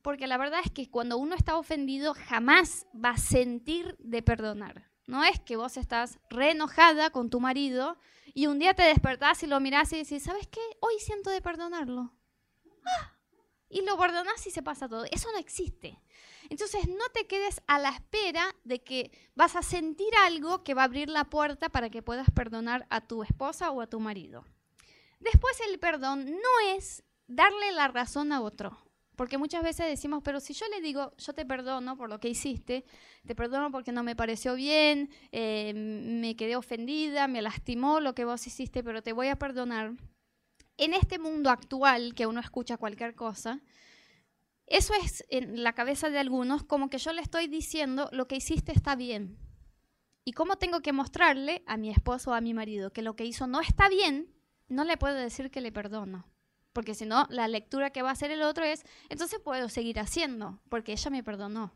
[0.03, 4.91] Porque la verdad es que cuando uno está ofendido jamás va a sentir de perdonar.
[5.07, 7.97] No es que vos estás re enojada con tu marido
[8.35, 10.61] y un día te despertás y lo mirás y decís, ¿sabes qué?
[10.81, 12.13] Hoy siento de perdonarlo.
[12.85, 13.17] ¡Ah!
[13.71, 15.07] Y lo perdonás y se pasa todo.
[15.11, 15.99] Eso no existe.
[16.53, 20.83] Entonces no te quedes a la espera de que vas a sentir algo que va
[20.83, 24.45] a abrir la puerta para que puedas perdonar a tu esposa o a tu marido.
[25.19, 28.77] Después el perdón no es darle la razón a otro.
[29.17, 32.29] Porque muchas veces decimos, pero si yo le digo, yo te perdono por lo que
[32.29, 32.85] hiciste,
[33.27, 38.27] te perdono porque no me pareció bien, eh, me quedé ofendida, me lastimó lo que
[38.27, 39.95] vos hiciste, pero te voy a perdonar.
[40.77, 43.63] En este mundo actual, que uno escucha cualquier cosa,
[44.77, 48.37] eso es en la cabeza de algunos como que yo le estoy diciendo, lo que
[48.37, 49.39] hiciste está bien.
[50.25, 53.25] ¿Y cómo tengo que mostrarle a mi esposo o a mi marido que lo que
[53.25, 54.33] hizo no está bien?
[54.69, 56.33] No le puedo decir que le perdono
[56.73, 60.01] porque si no, la lectura que va a hacer el otro es, entonces puedo seguir
[60.01, 61.73] haciendo, porque ella me perdonó.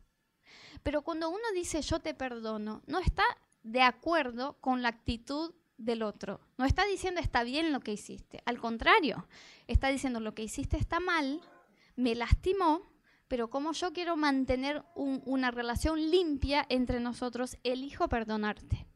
[0.83, 3.25] Pero cuando uno dice yo te perdono, no está
[3.63, 6.41] de acuerdo con la actitud del otro.
[6.57, 8.43] No está diciendo está bien lo que hiciste.
[8.47, 9.27] Al contrario,
[9.67, 11.41] está diciendo lo que hiciste está mal,
[11.97, 12.83] me lastimó,
[13.29, 18.87] pero como yo quiero mantener una relación limpia entre nosotros, elijo perdonarte.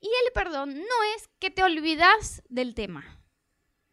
[0.00, 3.24] Y el perdón no es que te olvidas del tema.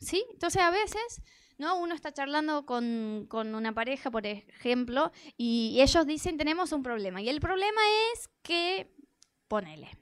[0.02, 0.26] ¿sí?
[0.32, 1.22] Entonces a veces,
[1.58, 1.78] ¿no?
[1.78, 7.22] Uno está charlando con, una pareja, por ejemplo, y ellos dicen, tenemos un problema.
[7.22, 7.82] Y el problema
[8.14, 8.92] es que,
[9.48, 9.98] ponele,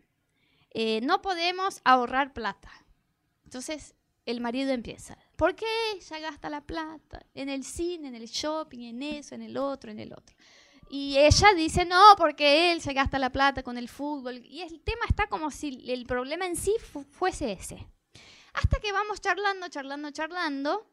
[0.72, 2.72] eh, no podemos ahorrar plata.
[3.44, 5.66] Entonces el marido empieza, ¿por qué
[5.96, 7.26] ella gasta la plata?
[7.34, 10.36] En el cine, en el shopping, en eso, en el otro, en el otro.
[10.90, 14.44] Y ella dice, no, porque él se gasta la plata con el fútbol.
[14.46, 16.76] Y el tema está como si el problema en sí
[17.12, 17.88] fuese ese.
[18.54, 20.92] Hasta que vamos charlando, charlando, charlando,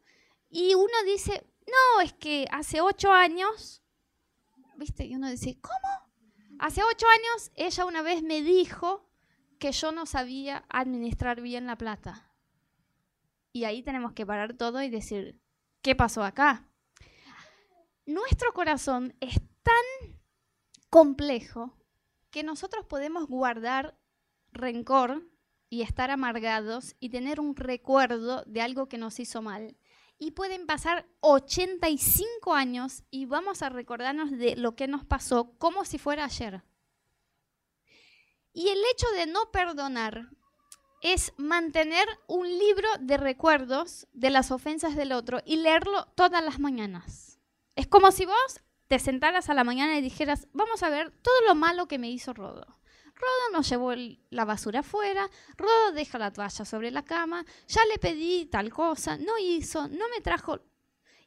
[0.49, 3.83] y uno dice, no, es que hace ocho años,
[4.77, 5.03] ¿viste?
[5.03, 6.55] Y uno dice, ¿cómo?
[6.59, 9.09] Hace ocho años ella una vez me dijo
[9.59, 12.26] que yo no sabía administrar bien la plata.
[13.57, 15.41] Y ahí tenemos que parar todo y decir,
[15.81, 16.69] ¿qué pasó acá?
[18.05, 20.19] Nuestro corazón es tan
[20.91, 21.75] complejo
[22.29, 23.97] que nosotros podemos guardar
[24.51, 25.27] rencor
[25.71, 29.75] y estar amargados y tener un recuerdo de algo que nos hizo mal.
[30.19, 35.83] Y pueden pasar 85 años y vamos a recordarnos de lo que nos pasó como
[35.83, 36.61] si fuera ayer.
[38.53, 40.29] Y el hecho de no perdonar
[41.01, 46.59] es mantener un libro de recuerdos de las ofensas del otro y leerlo todas las
[46.59, 47.39] mañanas.
[47.75, 51.41] Es como si vos te sentaras a la mañana y dijeras, vamos a ver todo
[51.47, 52.77] lo malo que me hizo Rodo.
[53.13, 53.93] Rodo nos llevó
[54.29, 59.17] la basura afuera, Rodo deja la toalla sobre la cama, ya le pedí tal cosa,
[59.17, 60.59] no hizo, no me trajo.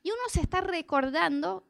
[0.02, 1.66] Y uno se está recordando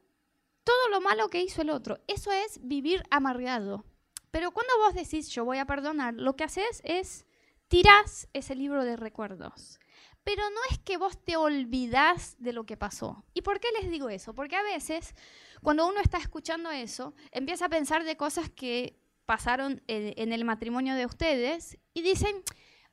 [0.63, 1.99] todo lo malo que hizo el otro.
[2.07, 3.83] Eso es vivir amargado.
[4.29, 7.25] Pero cuando vos decís yo voy a perdonar, lo que haces es
[7.71, 9.79] tirás ese libro de recuerdos.
[10.25, 13.23] Pero no es que vos te olvidás de lo que pasó.
[13.33, 14.35] ¿Y por qué les digo eso?
[14.35, 15.15] Porque a veces,
[15.63, 20.95] cuando uno está escuchando eso, empieza a pensar de cosas que pasaron en, el matrimonio
[20.95, 22.43] de ustedes y dicen,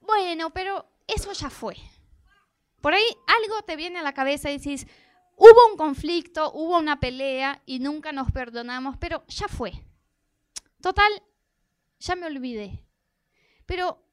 [0.01, 1.74] bueno, pero eso ya fue.
[2.81, 4.87] Por ahí algo te viene a la cabeza y dices,
[5.35, 9.72] hubo un conflicto, hubo una pelea y nunca nos perdonamos, pero ya fue.
[10.81, 11.11] Total,
[11.99, 12.85] ya me olvidé.
[13.66, 14.08] Pero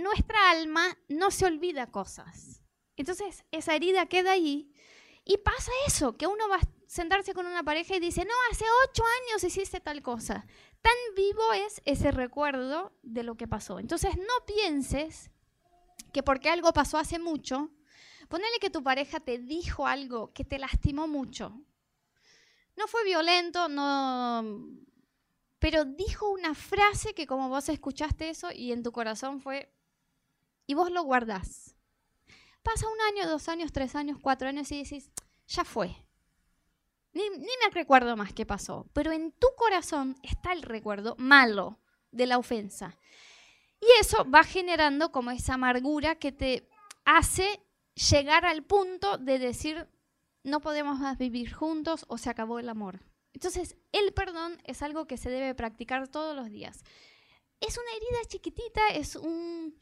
[0.00, 2.62] nuestra alma no se olvida cosas.
[2.96, 4.72] Entonces, esa herida queda ahí
[5.24, 8.64] y pasa eso, que uno va a sentarse con una pareja y dice, no, hace
[8.88, 10.46] ocho años hiciste tal cosa.
[10.82, 13.78] Tan vivo es ese recuerdo de lo que pasó.
[13.78, 15.30] Entonces, no pienses
[16.12, 17.70] que porque algo pasó hace mucho,
[18.28, 21.60] ponele que tu pareja te dijo algo que te lastimó mucho.
[22.76, 24.42] No fue violento, no
[25.60, 29.70] pero dijo una frase que como vos escuchaste eso y en tu corazón fue,
[30.70, 31.74] y vos lo guardás.
[32.62, 35.10] Pasa un año, dos años, tres años, cuatro años y decís,
[35.48, 35.96] ya fue.
[37.12, 41.80] Ni, ni me recuerdo más qué pasó, pero en tu corazón está el recuerdo malo
[42.12, 42.96] de la ofensa.
[43.80, 46.68] Y eso va generando como esa amargura que te
[47.04, 47.60] hace
[48.08, 49.88] llegar al punto de decir,
[50.44, 53.00] no podemos más vivir juntos o se acabó el amor.
[53.32, 56.84] Entonces, el perdón es algo que se debe practicar todos los días.
[57.58, 59.74] Es una herida chiquitita, es un,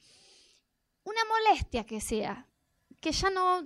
[1.08, 2.46] una molestia que sea,
[3.00, 3.62] que ya no,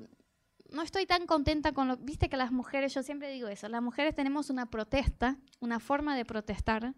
[0.70, 1.96] no estoy tan contenta con lo...
[1.96, 6.16] Viste que las mujeres, yo siempre digo eso, las mujeres tenemos una protesta, una forma
[6.16, 6.94] de protestar,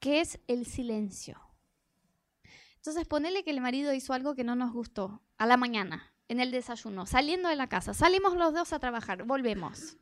[0.00, 1.40] que es el silencio.
[2.76, 6.40] Entonces, ponele que el marido hizo algo que no nos gustó a la mañana, en
[6.40, 7.94] el desayuno, saliendo de la casa.
[7.94, 9.96] Salimos los dos a trabajar, volvemos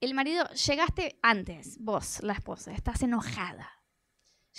[0.00, 3.70] el marido, llegaste antes, vos, la esposa, estás enojada.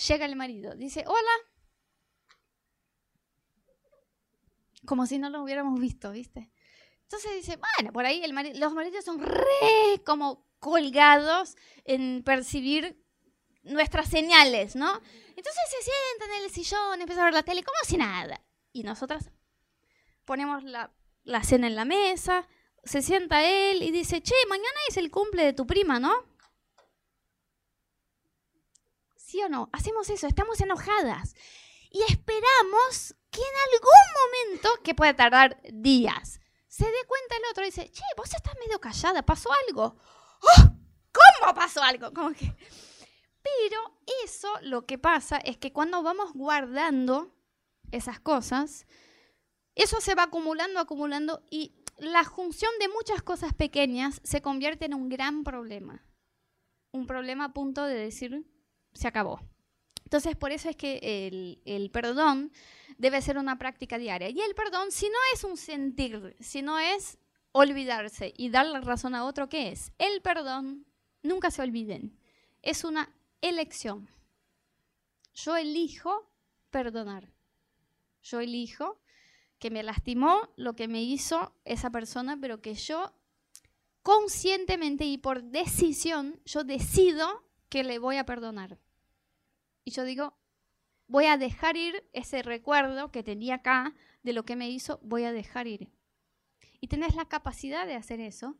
[0.07, 1.50] Llega el marido, dice, hola.
[4.85, 6.51] Como si no lo hubiéramos visto, ¿viste?
[7.03, 8.23] Entonces dice, bueno, por ahí
[8.55, 13.03] los maridos son re como colgados en percibir
[13.63, 14.89] nuestras señales, ¿no?
[15.35, 18.41] Entonces se sientan en el sillón, empiezan a ver la tele como si nada.
[18.71, 19.31] Y nosotras
[20.25, 22.47] ponemos la, la cena en la mesa,
[22.83, 26.13] se sienta él y dice, che, mañana es el cumple de tu prima, ¿no?
[29.15, 29.69] ¿Sí o no?
[29.71, 31.35] Hacemos eso, estamos enojadas.
[31.91, 37.63] Y esperamos que en algún momento, que puede tardar días, se dé cuenta el otro
[37.63, 39.97] y dice, che, vos estás medio callada, ¿pasó algo?
[40.41, 40.71] ¡Oh!
[41.11, 42.13] ¿Cómo pasó algo?
[42.13, 42.55] Como que...
[43.43, 47.35] Pero eso lo que pasa es que cuando vamos guardando
[47.91, 48.85] esas cosas,
[49.75, 54.93] eso se va acumulando, acumulando y la junción de muchas cosas pequeñas se convierte en
[54.93, 56.05] un gran problema.
[56.91, 58.45] Un problema a punto de decir,
[58.93, 59.41] se acabó.
[60.11, 60.99] Entonces, por eso es que
[61.29, 62.51] el, el, perdón
[62.97, 64.27] debe ser una práctica diaria.
[64.27, 67.17] Y el perdón, si no es un sentir, si no es
[67.53, 69.93] olvidarse y dar la razón a otro, ¿qué es?
[69.97, 70.85] El perdón,
[71.23, 72.19] nunca se olviden,
[72.61, 73.09] es una
[73.39, 74.09] elección.
[75.33, 76.29] Yo elijo
[76.71, 77.31] perdonar.
[78.21, 78.99] Yo elijo
[79.59, 83.13] que me lastimó lo que me hizo esa persona, pero que yo
[84.03, 88.77] conscientemente y por decisión, yo decido que le voy a perdonar.
[89.83, 90.37] Y yo digo,
[91.07, 95.23] voy a dejar ir ese recuerdo que tenía acá de lo que me hizo, voy
[95.23, 95.91] a dejar ir.
[96.79, 98.57] Y tenés la capacidad de hacer eso.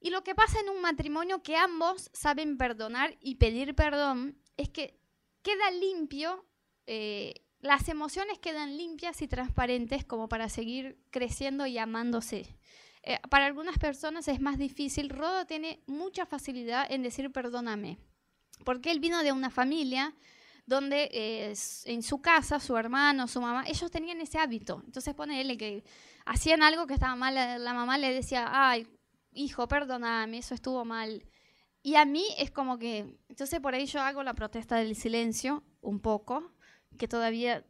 [0.00, 4.68] Y lo que pasa en un matrimonio que ambos saben perdonar y pedir perdón es
[4.68, 5.00] que
[5.42, 6.48] queda limpio
[6.86, 12.56] eh, las emociones quedan limpias y transparentes como para seguir creciendo y amándose.
[13.02, 15.10] Eh, para algunas personas es más difícil.
[15.10, 17.98] Rodo tiene mucha facilidad en decir perdóname.
[18.64, 20.14] Porque él vino de una familia
[20.68, 21.54] donde eh,
[21.86, 24.82] en su casa, su hermano, su mamá, ellos tenían ese hábito.
[24.84, 25.82] Entonces ponele que
[26.26, 28.86] hacían algo que estaba mal, la mamá le decía, ay,
[29.32, 31.24] hijo, perdóname, eso estuvo mal.
[31.82, 35.64] Y a mí es como que, entonces por ahí yo hago la protesta del silencio
[35.80, 36.52] un poco,
[36.98, 37.64] que todavía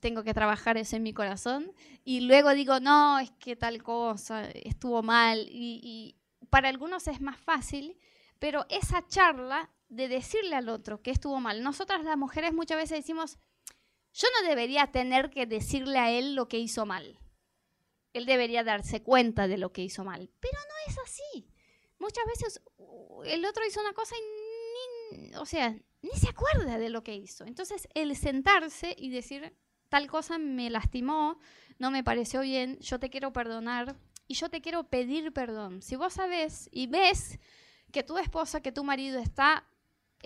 [0.00, 4.48] tengo que trabajar eso en mi corazón, y luego digo, no, es que tal cosa
[4.50, 6.16] estuvo mal, y
[6.50, 7.96] para algunos es más fácil,
[8.40, 11.62] pero esa charla de decirle al otro que estuvo mal.
[11.62, 13.38] Nosotras las mujeres muchas veces decimos,
[14.12, 17.20] yo no debería tener que decirle a él lo que hizo mal.
[18.12, 20.30] Él debería darse cuenta de lo que hizo mal.
[20.40, 21.52] Pero no es así.
[21.98, 26.78] Muchas veces uh, el otro hizo una cosa y ni, o sea, ni se acuerda
[26.78, 27.44] de lo que hizo.
[27.44, 29.54] Entonces, el sentarse y decir,
[29.88, 31.38] tal cosa me lastimó,
[31.78, 35.82] no me pareció bien, yo te quiero perdonar y yo te quiero pedir perdón.
[35.82, 37.38] Si vos sabés y ves
[37.92, 39.66] que tu esposa, que tu marido está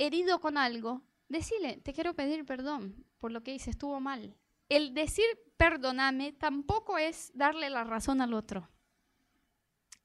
[0.00, 4.34] herido con algo, decile, te quiero pedir perdón por lo que hice, estuvo mal.
[4.68, 5.26] El decir
[5.58, 8.70] perdóname tampoco es darle la razón al otro.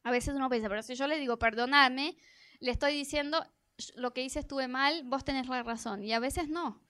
[0.04, 2.18] A veces uno piensa, pero si yo le digo perdóname,
[2.60, 3.46] le estoy diciendo
[3.96, 6.04] lo que hice estuve mal, vos tenés la razón.
[6.04, 6.82] Y a veces no.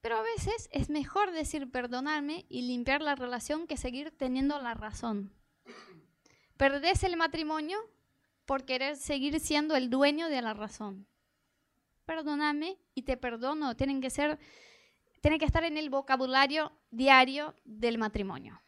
[0.00, 4.74] Pero a veces es mejor decir perdonarme y limpiar la relación que seguir teniendo la
[4.74, 5.32] razón.
[6.56, 7.78] Perdés el matrimonio
[8.44, 11.08] por querer seguir siendo el dueño de la razón
[12.06, 13.76] perdóname y te perdono.
[13.76, 14.38] Tienen que ser,
[15.20, 18.62] tiene que estar en el vocabulario diario del matrimonio.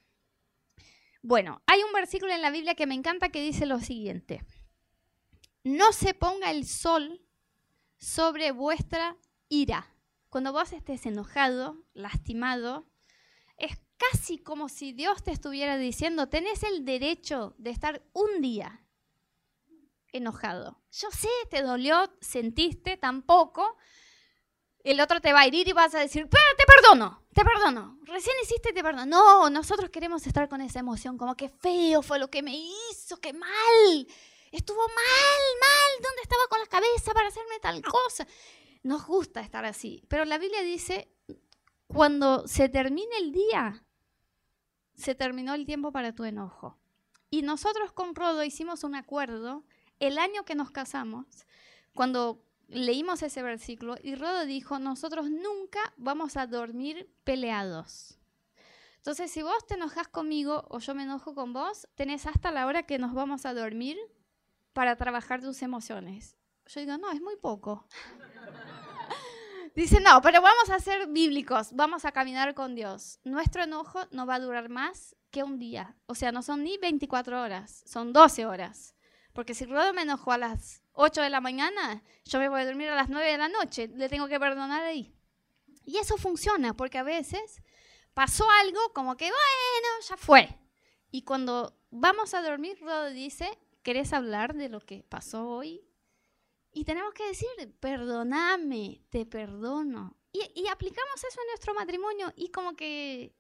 [1.22, 4.44] Bueno, hay un versículo en la Biblia que me encanta que dice lo siguiente.
[5.64, 7.22] No se ponga el sol
[7.98, 9.16] sobre vuestra
[9.48, 9.94] ira.
[10.28, 12.86] Cuando vos estés enojado, lastimado,
[13.56, 18.84] es casi como si Dios te estuviera diciendo, tenés el derecho de estar un día
[20.12, 20.80] enojado.
[20.92, 23.76] Yo sé, te dolió, sentiste, tampoco.
[24.84, 27.98] El otro te va a herir y vas a decir, pero te perdono, te perdono.
[28.04, 29.06] Recién hiciste, te perdono.
[29.06, 33.18] No, nosotros queremos estar con esa emoción, como que feo fue lo que me hizo,
[33.20, 34.06] qué mal.
[34.50, 36.02] Estuvo mal, mal.
[36.02, 38.26] ¿Dónde estaba con la cabeza para hacerme tal cosa?
[38.82, 40.02] Nos gusta estar así.
[40.08, 41.12] Pero la Biblia dice,
[41.86, 43.84] cuando se termine el día,
[44.94, 46.78] se terminó el tiempo para tu enojo.
[47.30, 49.64] Y nosotros con Rodo hicimos un acuerdo
[50.00, 51.26] el año que nos casamos,
[51.94, 58.18] cuando leímos ese versículo, y Rodo dijo, nosotros nunca vamos a dormir peleados.
[58.98, 62.66] Entonces, si vos te enojas conmigo o yo me enojo con vos, tenés hasta la
[62.66, 63.96] hora que nos vamos a dormir
[64.72, 66.36] para trabajar tus emociones.
[66.66, 67.86] Yo digo, no, es muy poco.
[69.74, 73.20] Dice, no, pero vamos a ser bíblicos, vamos a caminar con Dios.
[73.24, 75.96] Nuestro enojo no va a durar más que un día.
[76.06, 78.94] O sea, no son ni 24 horas, son 12 horas.
[79.38, 82.64] Porque si Rodo me enojó a las 8 de la mañana, yo me voy a
[82.64, 83.86] dormir a las 9 de la noche.
[83.86, 85.14] Le tengo que perdonar ahí.
[85.84, 87.62] Y eso funciona, porque a veces
[88.14, 90.58] pasó algo como que, bueno, ya fue.
[91.12, 93.48] Y cuando vamos a dormir, Rodo dice,
[93.84, 95.88] ¿querés hablar de lo que pasó hoy?
[96.72, 100.16] Y tenemos que decir, perdóname, te perdono.
[100.32, 103.36] Y, y, aplicamos eso en nuestro matrimonio y como que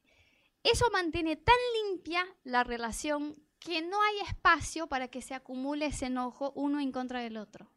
[0.62, 6.06] eso mantiene tan limpia la relación que no hay espacio para que se acumule ese
[6.06, 7.70] enojo uno en contra del otro.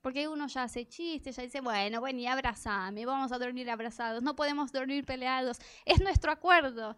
[0.00, 4.22] Porque uno ya hace chistes, ya dice, bueno, bueno, y abrazame, vamos a dormir abrazados,
[4.22, 6.96] no podemos dormir peleados, es nuestro acuerdo.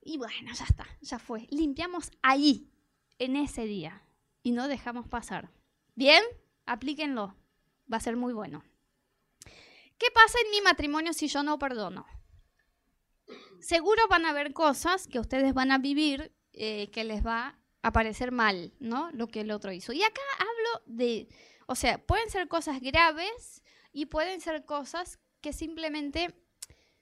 [0.00, 1.46] Y bueno, ya está, ya fue.
[1.50, 2.70] Limpiamos ahí,
[3.18, 4.02] en ese día,
[4.42, 5.50] y no dejamos pasar.
[5.94, 6.22] Bien,
[6.66, 7.34] aplíquenlo,
[7.92, 8.64] va a ser muy bueno.
[9.98, 12.06] ¿Qué pasa en mi matrimonio si yo no perdono?
[13.60, 17.92] Seguro van a haber cosas que ustedes van a vivir eh, que les va a
[17.92, 19.10] parecer mal, ¿no?
[19.12, 19.92] Lo que el otro hizo.
[19.92, 21.28] Y acá hablo de,
[21.66, 26.34] o sea, pueden ser cosas graves y pueden ser cosas que simplemente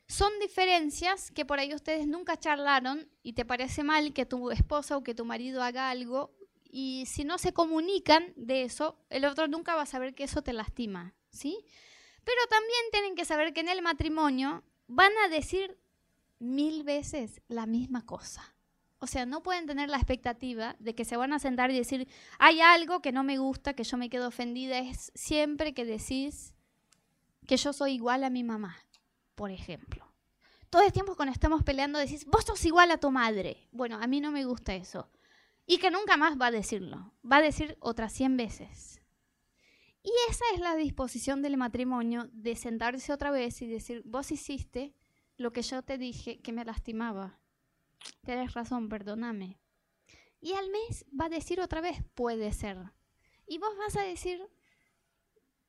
[0.07, 4.97] son diferencias que por ahí ustedes nunca charlaron y te parece mal que tu esposa
[4.97, 6.35] o que tu marido haga algo
[6.71, 10.43] y si no se comunican de eso, el otro nunca va a saber que eso
[10.43, 11.59] te lastima, ¿sí?
[12.25, 15.79] Pero también tienen que saber que en el matrimonio van a decir
[16.39, 18.55] mil veces la misma cosa.
[19.01, 22.09] O sea, no pueden tener la expectativa de que se van a sentar y decir,
[22.39, 24.79] hay algo que no me gusta, que yo me quedo ofendida.
[24.79, 26.55] Es siempre que decís
[27.47, 28.77] que yo soy igual a mi mamá,
[29.37, 30.05] por ejemplo.
[30.69, 33.69] Todo el tiempo cuando estamos peleando decís, vos sos igual a tu madre.
[33.71, 35.09] Bueno, a mí no me gusta eso.
[35.65, 37.13] Y que nunca más va a decirlo.
[37.31, 39.01] Va a decir otras 100 veces.
[40.03, 44.95] Y esa es la disposición del matrimonio de sentarse otra vez y decir, vos hiciste
[45.37, 47.39] lo que yo te dije que me lastimaba
[48.25, 49.59] Tienes razón, perdóname.
[50.41, 52.79] Y al mes va a decir otra vez, puede ser.
[53.47, 54.41] Y vos vas a decir,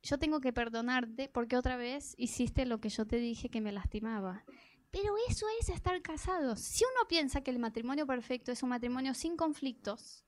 [0.02, 3.72] yo tengo que perdonarte porque otra vez hiciste lo que yo te dije que me
[3.72, 4.44] lastimaba.
[4.90, 6.60] Pero eso es estar casados.
[6.60, 10.24] Si uno piensa que el matrimonio perfecto es un matrimonio sin conflictos,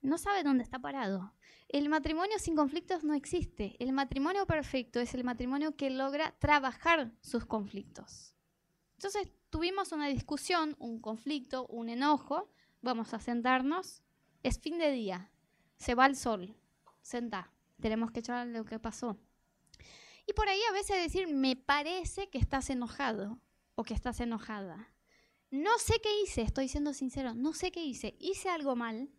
[0.00, 1.34] no sabe dónde está parado.
[1.68, 3.76] El matrimonio sin conflictos no existe.
[3.78, 8.34] El matrimonio perfecto es el matrimonio que logra trabajar sus conflictos.
[8.98, 12.50] Entonces tuvimos una discusión, un conflicto, un enojo.
[12.82, 14.02] Vamos a sentarnos.
[14.42, 15.30] Es fin de día.
[15.76, 16.56] Se va el sol.
[17.00, 17.52] Senta.
[17.80, 19.16] Tenemos que echar lo que pasó.
[20.26, 23.38] Y por ahí a veces decir, me parece que estás enojado
[23.76, 24.92] o que estás enojada.
[25.52, 28.16] No sé qué hice, estoy siendo sincero, no sé qué hice.
[28.18, 29.10] Hice algo mal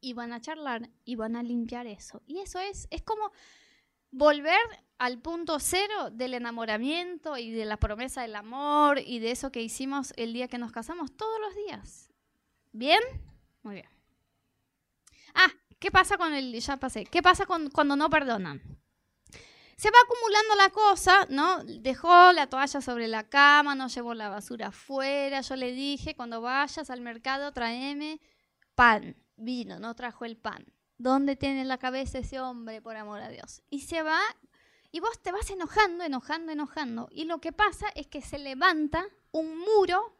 [0.00, 2.20] y van a charlar y van a limpiar eso.
[2.26, 3.30] Y eso es, es como
[4.10, 4.60] volver
[4.98, 9.62] al punto cero del enamoramiento y de la promesa del amor y de eso que
[9.62, 12.10] hicimos el día que nos casamos todos los días.
[12.72, 13.00] ¿Bien?
[13.62, 13.88] Muy bien.
[15.34, 18.60] Ah, ¿qué pasa con el, ya pasé, qué pasa con, cuando no perdonan?
[19.76, 21.62] Se va acumulando la cosa, ¿no?
[21.62, 25.40] Dejó la toalla sobre la cama, no llevó la basura afuera.
[25.40, 28.20] Yo le dije, cuando vayas al mercado, tráeme
[28.74, 30.66] pan, vino, no trajo el pan.
[30.98, 33.62] ¿Dónde tiene la cabeza ese hombre, por amor a Dios?
[33.70, 34.20] Y se va,
[34.90, 37.08] y vos te vas enojando, enojando, enojando.
[37.12, 40.16] Y lo que pasa es que se levanta un muro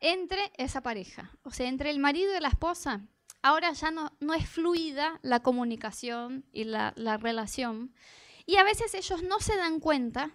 [0.00, 3.00] entre esa pareja, o sea, entre el marido y la esposa.
[3.42, 7.92] Ahora ya no, no es fluida la comunicación y la, la relación.
[8.46, 10.30] Y a veces ellos no se dan cuenta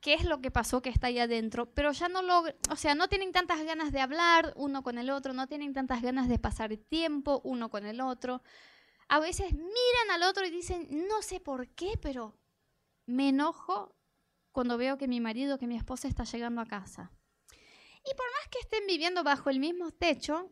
[0.00, 2.94] qué es lo que pasó que está ahí adentro, pero ya no lo, o sea,
[2.94, 6.38] no tienen tantas ganas de hablar uno con el otro, no tienen tantas ganas de
[6.38, 8.42] pasar tiempo uno con el otro.
[9.08, 12.36] A veces miran al otro y dicen, no sé por qué, pero
[13.06, 13.94] me enojo
[14.52, 17.12] cuando veo que mi marido, que mi esposa está llegando a casa.
[17.50, 20.50] Y por más que estén viviendo bajo el mismo techo,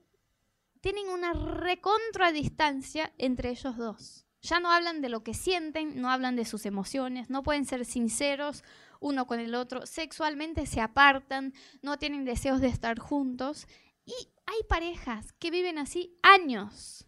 [0.81, 4.27] tienen una recontradistancia entre ellos dos.
[4.43, 7.87] Ya no hablan de lo que sienten, no hablan de sus emociones, no pueden ser
[7.87, 8.63] sinceros
[9.01, 13.67] uno con el otro, sexualmente se apartan, no tienen deseos de estar juntos.
[14.05, 14.13] Y
[14.47, 17.07] hay parejas que viven así años.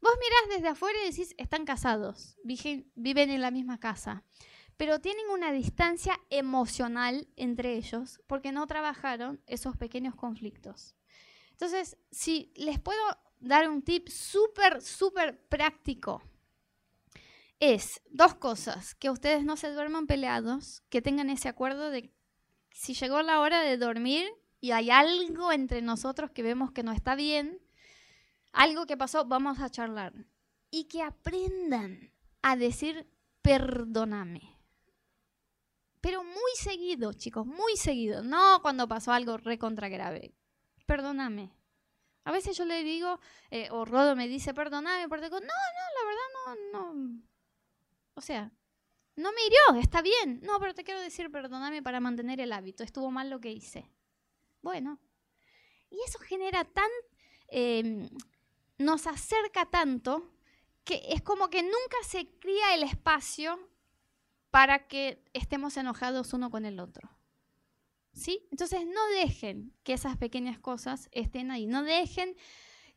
[0.00, 4.22] Vos mirás desde afuera y decís, están casados, viven en la misma casa,
[4.76, 10.94] pero tienen una distancia emocional entre ellos porque no trabajaron esos pequeños conflictos.
[11.50, 13.02] Entonces, si les puedo
[13.40, 16.22] dar un tip súper, súper práctico
[17.60, 22.12] es dos cosas, que ustedes no se duerman peleados, que tengan ese acuerdo de
[22.70, 24.28] si llegó la hora de dormir
[24.60, 27.60] y hay algo entre nosotros que vemos que no está bien,
[28.52, 30.12] algo que pasó, vamos a charlar.
[30.70, 33.06] Y que aprendan a decir
[33.42, 34.56] perdóname.
[36.00, 38.22] Pero muy seguido, chicos, muy seguido.
[38.22, 40.34] No cuando pasó algo recontra grave.
[40.86, 41.52] Perdóname.
[42.24, 43.18] A veces yo le digo,
[43.50, 47.22] eh, o Rodo me dice, perdóname, porque no, no, la verdad no, no,
[48.14, 48.52] o sea,
[49.16, 50.40] no me hirió, está bien.
[50.42, 52.84] No, pero te quiero decir, perdóname para mantener el hábito.
[52.84, 53.90] Estuvo mal lo que hice.
[54.62, 55.00] Bueno.
[55.90, 56.90] Y eso genera tan...
[57.48, 58.08] Em,
[58.78, 60.32] nos acerca tanto
[60.84, 63.58] que es como que nunca se cría el espacio
[64.50, 67.10] para que estemos enojados uno con el otro.
[68.12, 68.46] ¿Sí?
[68.50, 71.66] Entonces no dejen que esas pequeñas cosas estén ahí.
[71.66, 72.34] No dejen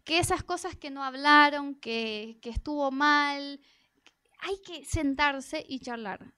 [0.03, 3.59] que esas cosas que no hablaron, que, que estuvo mal,
[4.39, 6.33] hay que sentarse y charlar.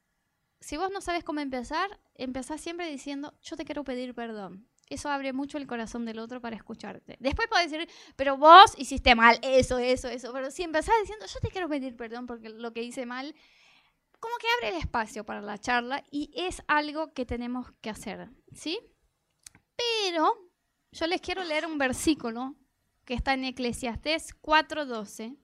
[0.59, 4.67] Si vos no sabes cómo empezar, empezás siempre diciendo, yo te quiero pedir perdón.
[4.93, 7.17] Eso abre mucho el corazón del otro para escucharte.
[7.19, 10.31] Después podés decir, pero vos hiciste mal, eso, eso, eso.
[10.31, 13.35] Pero si empezás diciendo, yo te quiero pedir perdón porque lo que hice mal,
[14.19, 18.29] como que abre el espacio para la charla y es algo que tenemos que hacer,
[18.53, 18.79] ¿sí?
[19.75, 20.51] Pero
[20.91, 22.55] yo les quiero leer un versículo
[23.03, 25.37] que está en Eclesiastés 4:12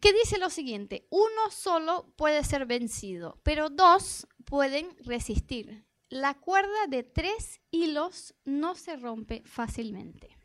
[0.00, 5.86] que dice lo siguiente, uno solo puede ser vencido, pero dos pueden resistir.
[6.14, 10.38] La cuerda de tres hilos no se rompe fácilmente.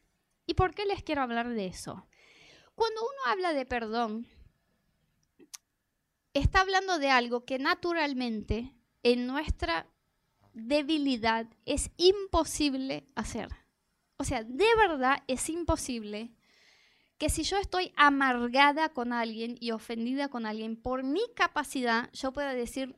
[0.48, 2.08] ¿Y por qué les quiero hablar de eso?
[2.74, 4.26] Cuando uno habla de perdón,
[6.34, 9.86] está hablando de algo que naturalmente en nuestra
[10.54, 13.50] debilidad es imposible hacer.
[14.18, 16.34] O sea, de verdad es imposible
[17.20, 22.34] que si yo estoy amargada con alguien y ofendida con alguien, por mi capacidad yo
[22.34, 22.98] pueda decir,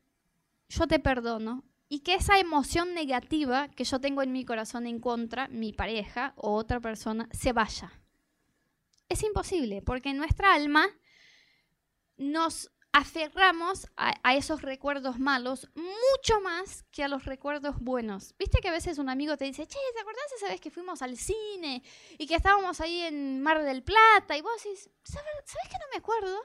[0.70, 5.02] yo te perdono, y que esa emoción negativa que yo tengo en mi corazón en
[5.02, 7.92] contra, mi pareja o otra persona, se vaya.
[9.10, 10.88] Es imposible, porque nuestra alma
[12.16, 18.36] nos aferramos a, esos recuerdos malos mucho más que a los recuerdos buenos.
[18.40, 21.02] Viste que a veces un amigo te dice, che, ¿te acordás esa vez que fuimos
[21.02, 21.84] al cine
[22.18, 24.38] y que estábamos ahí en Mar del Plata?
[24.38, 25.28] Y vos decís, ¿sabes,
[25.70, 26.40] que no me acuerdo?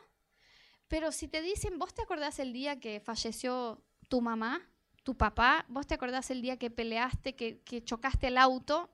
[0.88, 4.68] Pero si te dicen, ¿vos te acordás el día que falleció tu mamá,
[5.06, 5.64] tu papá?
[5.68, 8.90] ¿Vos te acordás el día que peleaste, que, chocaste el auto?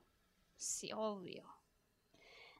[0.57, 1.43] Sí, obvio.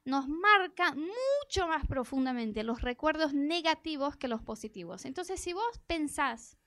[0.05, 5.05] Nos marca mucho más profundamente los recuerdos negativos que los positivos.
[5.05, 6.57] Entonces, si vos pensás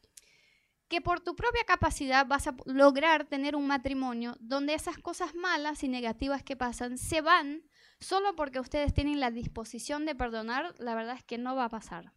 [0.87, 5.83] que por tu propia capacidad vas a lograr tener un matrimonio donde esas cosas malas
[5.83, 7.65] y negativas que pasan se van
[7.99, 11.69] solo porque ustedes tienen la disposición de perdonar, la verdad es que no va a
[11.69, 12.13] pasar.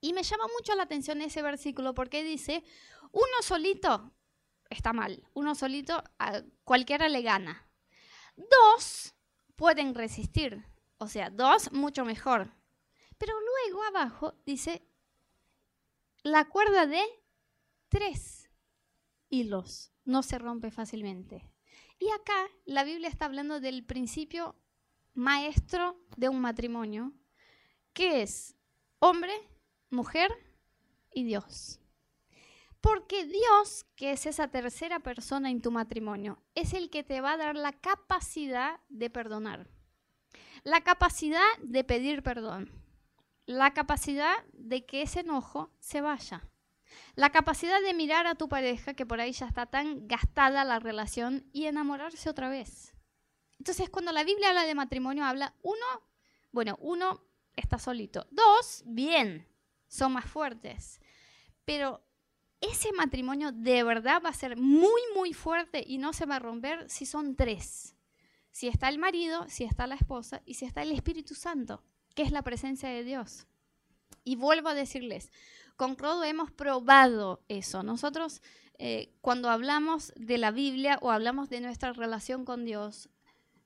[0.00, 2.64] Y me llama mucho la atención ese versículo porque dice,
[3.14, 4.12] uno solito
[4.68, 7.70] está mal, uno solito a cualquiera le gana.
[8.36, 9.14] Dos
[9.54, 10.66] pueden resistir,
[10.98, 12.52] o sea, dos mucho mejor.
[13.16, 14.84] Pero luego abajo dice,
[16.24, 17.02] la cuerda de
[17.88, 18.50] tres
[19.28, 21.48] hilos no se rompe fácilmente.
[22.00, 24.56] Y acá la Biblia está hablando del principio
[25.12, 27.12] maestro de un matrimonio,
[27.92, 28.56] que es
[28.98, 29.32] hombre,
[29.90, 30.32] mujer
[31.12, 31.78] y Dios.
[32.84, 37.32] Porque Dios, que es esa tercera persona en tu matrimonio, es el que te va
[37.32, 39.70] a dar la capacidad de perdonar,
[40.64, 42.70] la capacidad de pedir perdón,
[43.46, 46.46] la capacidad de que ese enojo se vaya,
[47.14, 50.78] la capacidad de mirar a tu pareja que por ahí ya está tan gastada la
[50.78, 52.92] relación y enamorarse otra vez.
[53.58, 55.86] Entonces, cuando la Biblia habla de matrimonio, habla uno,
[56.52, 57.24] bueno, uno
[57.56, 59.48] está solito, dos, bien,
[59.88, 61.00] son más fuertes.
[61.64, 62.04] Pero
[62.60, 66.40] ese matrimonio de verdad va a ser muy, muy fuerte y no se va a
[66.40, 67.94] romper si son tres.
[68.50, 71.82] Si está el marido, si está la esposa y si está el Espíritu Santo,
[72.14, 73.46] que es la presencia de Dios.
[74.22, 75.30] Y vuelvo a decirles,
[75.76, 77.82] con Rodo hemos probado eso.
[77.82, 78.40] Nosotros
[78.78, 83.08] eh, cuando hablamos de la Biblia o hablamos de nuestra relación con Dios,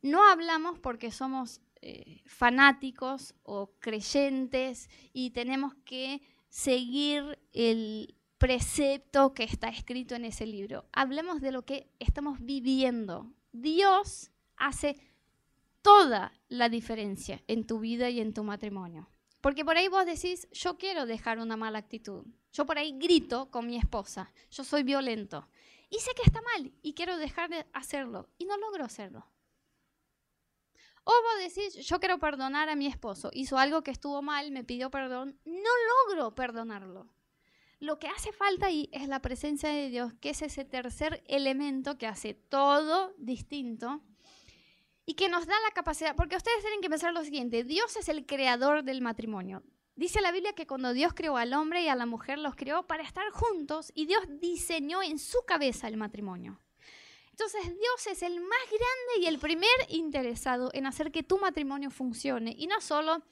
[0.02, 9.44] no hablamos porque somos eh, fanáticos o creyentes y tenemos que seguir el precepto que
[9.44, 10.86] está escrito en ese libro.
[10.92, 13.32] Hablemos de lo que estamos viviendo.
[13.52, 14.96] Dios hace
[15.82, 19.08] toda la diferencia en tu vida y en tu matrimonio.
[19.40, 22.24] Porque por ahí vos decís, yo quiero dejar una mala actitud.
[22.52, 25.48] Yo por ahí grito con mi esposa, yo soy violento.
[25.90, 29.26] Y sé que está mal y quiero dejar de hacerlo y no logro hacerlo.
[31.04, 34.64] O vos decís, yo quiero perdonar a mi esposo, hizo algo que estuvo mal, me
[34.64, 35.70] pidió perdón, no
[36.06, 37.08] logro perdonarlo.
[37.80, 41.96] Lo que hace falta ahí es la presencia de Dios, que es ese tercer elemento
[41.96, 44.02] que hace todo distinto
[45.06, 48.08] y que nos da la capacidad, porque ustedes tienen que pensar lo siguiente, Dios es
[48.08, 49.62] el creador del matrimonio.
[49.94, 52.86] Dice la Biblia que cuando Dios creó al hombre y a la mujer los creó
[52.86, 56.60] para estar juntos y Dios diseñó en su cabeza el matrimonio.
[57.30, 61.90] Entonces Dios es el más grande y el primer interesado en hacer que tu matrimonio
[61.90, 63.22] funcione y no solo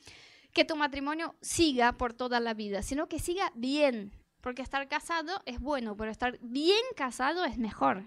[0.53, 5.43] que tu matrimonio siga por toda la vida, sino que siga bien, porque estar casado
[5.47, 8.05] es bueno, pero estar bien casado es mejor.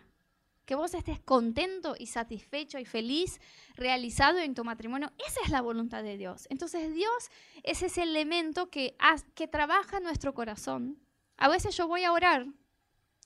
[0.65, 3.41] Que vos estés contento y satisfecho y feliz,
[3.75, 6.45] realizado en tu matrimonio, esa es la voluntad de Dios.
[6.49, 7.31] Entonces Dios
[7.63, 8.95] es ese elemento que,
[9.33, 10.99] que trabaja nuestro corazón.
[11.37, 12.45] A veces yo voy a orar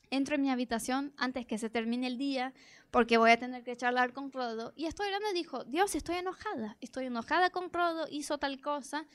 [0.09, 2.53] entro en mi habitación antes que se termine el día
[2.91, 4.71] porque voy a tener que charlar con Rodo.
[4.75, 9.07] Y estoy orando y dijo, Dios, estoy enojada, estoy enojada con Rodo, hizo tal cosa.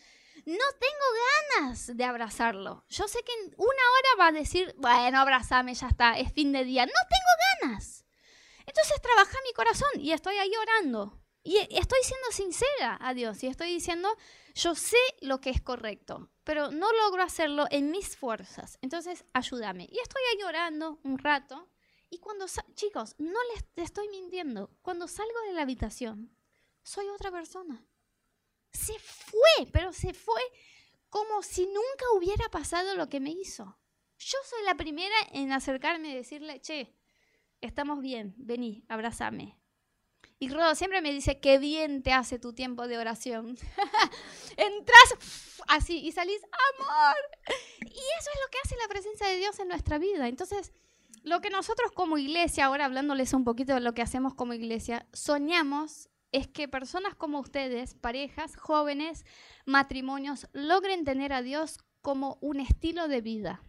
[0.47, 2.84] No tengo ganas de abrazarlo.
[2.89, 6.53] Yo sé que en una hora va a decir, bueno, abrazame, ya está, es fin
[6.53, 6.86] de día.
[6.86, 8.05] No tengo ganas.
[8.66, 11.18] Entonces trabaja mi corazón y estoy ahí orando.
[11.43, 14.09] Y estoy siendo sincera a Dios y estoy diciendo,
[14.55, 18.78] yo sé lo que es correcto, pero no logro hacerlo en mis fuerzas.
[18.82, 19.89] Entonces, ayúdame.
[19.91, 21.70] Y estoy ahí orando un rato.
[22.11, 26.36] Y cuando, chicos, no les estoy mintiendo, cuando salgo de la habitación,
[26.82, 27.82] soy otra persona.
[28.73, 30.43] Se fue, pero se fue
[31.09, 33.78] como si nunca hubiera pasado lo que me hizo.
[34.19, 36.95] Yo soy la primera en acercarme y decirle, che,
[37.61, 39.59] estamos bien, vení, abrázame.
[40.40, 43.59] Y Rodo siempre me dice, qué bien te hace tu tiempo de oración.
[44.57, 45.15] Entras
[45.66, 46.40] así y salís,
[46.78, 47.16] amor.
[47.81, 50.28] Y eso es lo que hace la presencia de Dios en nuestra vida.
[50.28, 50.73] Entonces,
[51.23, 55.09] lo que nosotros como iglesia, ahora hablándoles un poquito de lo que hacemos como iglesia,
[55.12, 59.25] soñamos es que personas como ustedes, parejas, jóvenes,
[59.65, 63.63] matrimonios, logren tener a Dios como un estilo de vida,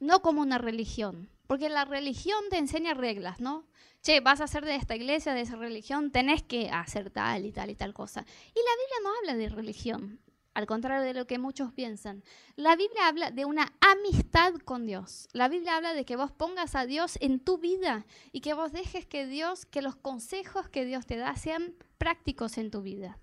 [0.00, 1.30] no como una religión.
[1.46, 3.66] Porque la religión te enseña reglas, ¿no?
[4.02, 7.52] Che, vas a ser de esta iglesia, de esa religión, tenés que hacer tal y
[7.52, 8.20] tal y tal cosa.
[8.20, 10.20] Y la Biblia no habla de religión,
[10.54, 12.22] al contrario de lo que muchos piensan.
[12.56, 15.28] La Biblia habla de una amistad con Dios.
[15.32, 18.72] La Biblia habla de que vos pongas a Dios en tu vida y que vos
[18.72, 23.18] dejes que Dios, que los consejos que Dios te da sean prácticos en tu vida.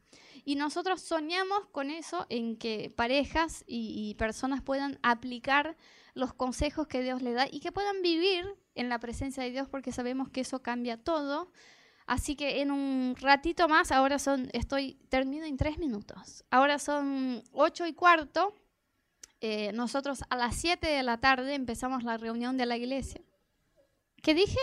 [0.46, 5.76] Y nosotros soñamos con eso, en que parejas y, y personas puedan aplicar
[6.14, 8.46] los consejos que Dios le da y que puedan vivir
[8.76, 11.52] en la presencia de Dios porque sabemos que eso cambia todo.
[12.06, 16.46] Así que en un ratito más, ahora son, estoy, termino en tres minutos.
[16.52, 18.54] Ahora son ocho y cuarto.
[19.42, 23.22] Eh, nosotros a las siete de la tarde empezamos la reunión de la iglesia.
[24.22, 24.60] ¿Qué dije?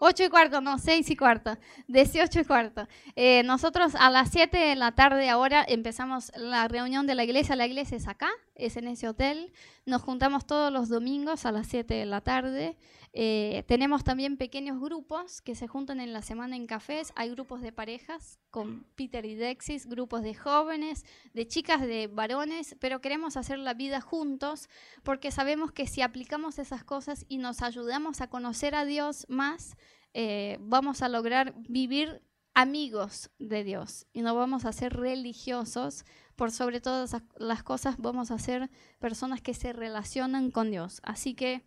[0.00, 1.58] Ocho y cuarto, no, seis y cuarto,
[1.88, 2.86] 18 y cuarto.
[3.16, 7.56] Eh, nosotros a las 7 de la tarde ahora empezamos la reunión de la iglesia.
[7.56, 9.52] La iglesia es acá, es en ese hotel.
[9.86, 12.76] Nos juntamos todos los domingos a las 7 de la tarde.
[13.20, 17.12] Eh, tenemos también pequeños grupos que se juntan en la semana en cafés.
[17.16, 21.04] Hay grupos de parejas con Peter y Dexis, grupos de jóvenes,
[21.34, 24.68] de chicas, de varones, pero queremos hacer la vida juntos
[25.02, 29.76] porque sabemos que si aplicamos esas cosas y nos ayudamos a conocer a Dios más,
[30.14, 32.22] eh, vamos a lograr vivir
[32.54, 36.04] amigos de Dios y no vamos a ser religiosos.
[36.36, 38.70] Por sobre todas las cosas, vamos a ser
[39.00, 41.00] personas que se relacionan con Dios.
[41.02, 41.64] Así que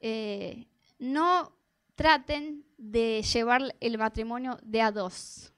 [0.00, 0.68] eh,
[1.02, 1.52] no
[1.96, 5.52] traten de llevar el matrimonio de a dos,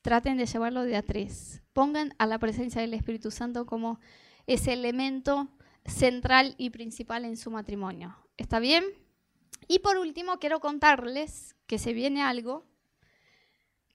[0.00, 1.62] traten de llevarlo de a tres.
[1.74, 4.00] Pongan a la presencia del Espíritu Santo como
[4.46, 5.46] ese elemento
[5.84, 8.16] central y principal en su matrimonio.
[8.38, 8.82] ¿Está bien?
[9.68, 12.64] Y por último, quiero contarles que se viene algo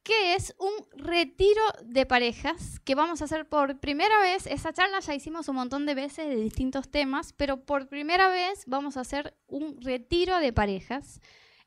[0.04, 0.72] que es un
[1.02, 4.48] retiro de parejas que vamos a hacer por primera vez.
[4.48, 8.66] Esa charla ya hicimos un montón de veces de distintos temas, pero por primera vez
[8.68, 11.22] vamos a hacer un retiro de parejas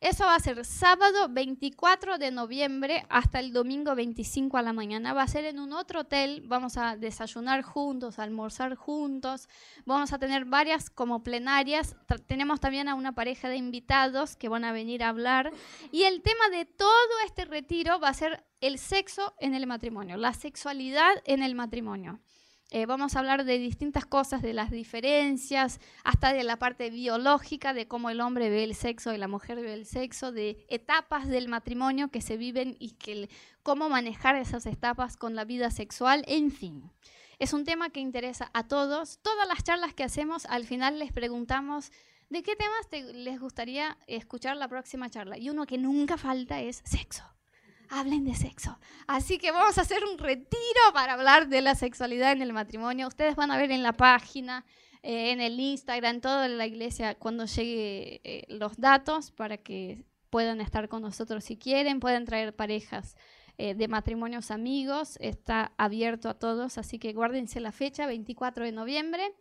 [0.07, 5.13] eso va a ser sábado 24 de noviembre hasta el domingo 25 a la mañana.
[5.13, 6.45] Va a ser en un otro hotel.
[6.47, 9.49] Vamos a desayunar juntos, almorzar juntos.
[9.85, 11.97] Vamos a tener varias como plenarias.
[12.29, 15.51] tenemos también a una pareja de invitados que van a venir a hablar.
[15.91, 16.89] Y el tema de todo
[17.25, 22.21] este retiro va a ser el sexo en el matrimonio, la sexualidad en el matrimonio.
[22.71, 27.73] Eh, vamos a hablar de distintas cosas, de las diferencias, hasta de la parte biológica,
[27.73, 31.29] de cómo el hombre ve el sexo y la mujer ve el sexo, de etapas
[31.29, 33.29] del matrimonio que se viven y que,
[33.63, 36.91] cómo manejar esas etapas con la vida sexual, en fin.
[37.39, 39.21] Es un tema que interesa a todos.
[39.23, 41.93] Todas las charlas que hacemos, al final les preguntamos
[42.31, 45.39] de qué temas les gustaría escuchar la próxima charla.
[45.39, 47.36] Y uno que nunca falta es sexo
[47.91, 48.79] hablen de sexo.
[49.07, 53.09] Así que vamos a hacer un retiro para hablar de la sexualidad en el matrimonio.
[53.09, 54.65] Ustedes van a ver en la página,
[55.03, 60.61] eh, en el Instagram, toda la iglesia, cuando llegue eh, los datos para que puedan
[60.61, 63.17] estar con nosotros si quieren, pueden traer parejas
[63.59, 68.73] eh, de matrimonios amigos, está abierto a todos, así que guárdense la fecha, 24 de
[68.73, 69.35] noviembre.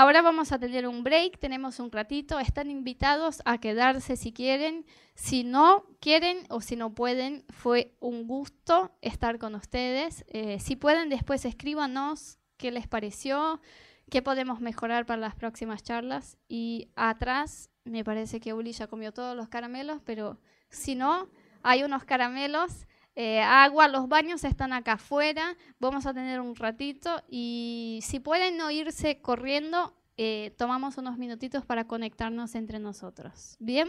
[0.00, 4.86] Ahora vamos a tener un break, tenemos un ratito, están invitados a quedarse si quieren,
[5.16, 10.24] si no quieren o si no pueden, fue un gusto estar con ustedes.
[10.28, 13.60] Eh, si pueden, después escríbanos qué les pareció,
[14.08, 16.38] qué podemos mejorar para las próximas charlas.
[16.46, 20.38] Y atrás, me parece que Uli ya comió todos los caramelos, pero
[20.70, 21.28] si no,
[21.64, 22.86] hay unos caramelos
[23.20, 28.56] eh, agua, los baños están acá afuera, vamos a tener un ratito y si pueden
[28.56, 33.56] no irse corriendo, eh, tomamos unos minutitos para conectarnos entre nosotros.
[33.58, 33.88] ¿Bien?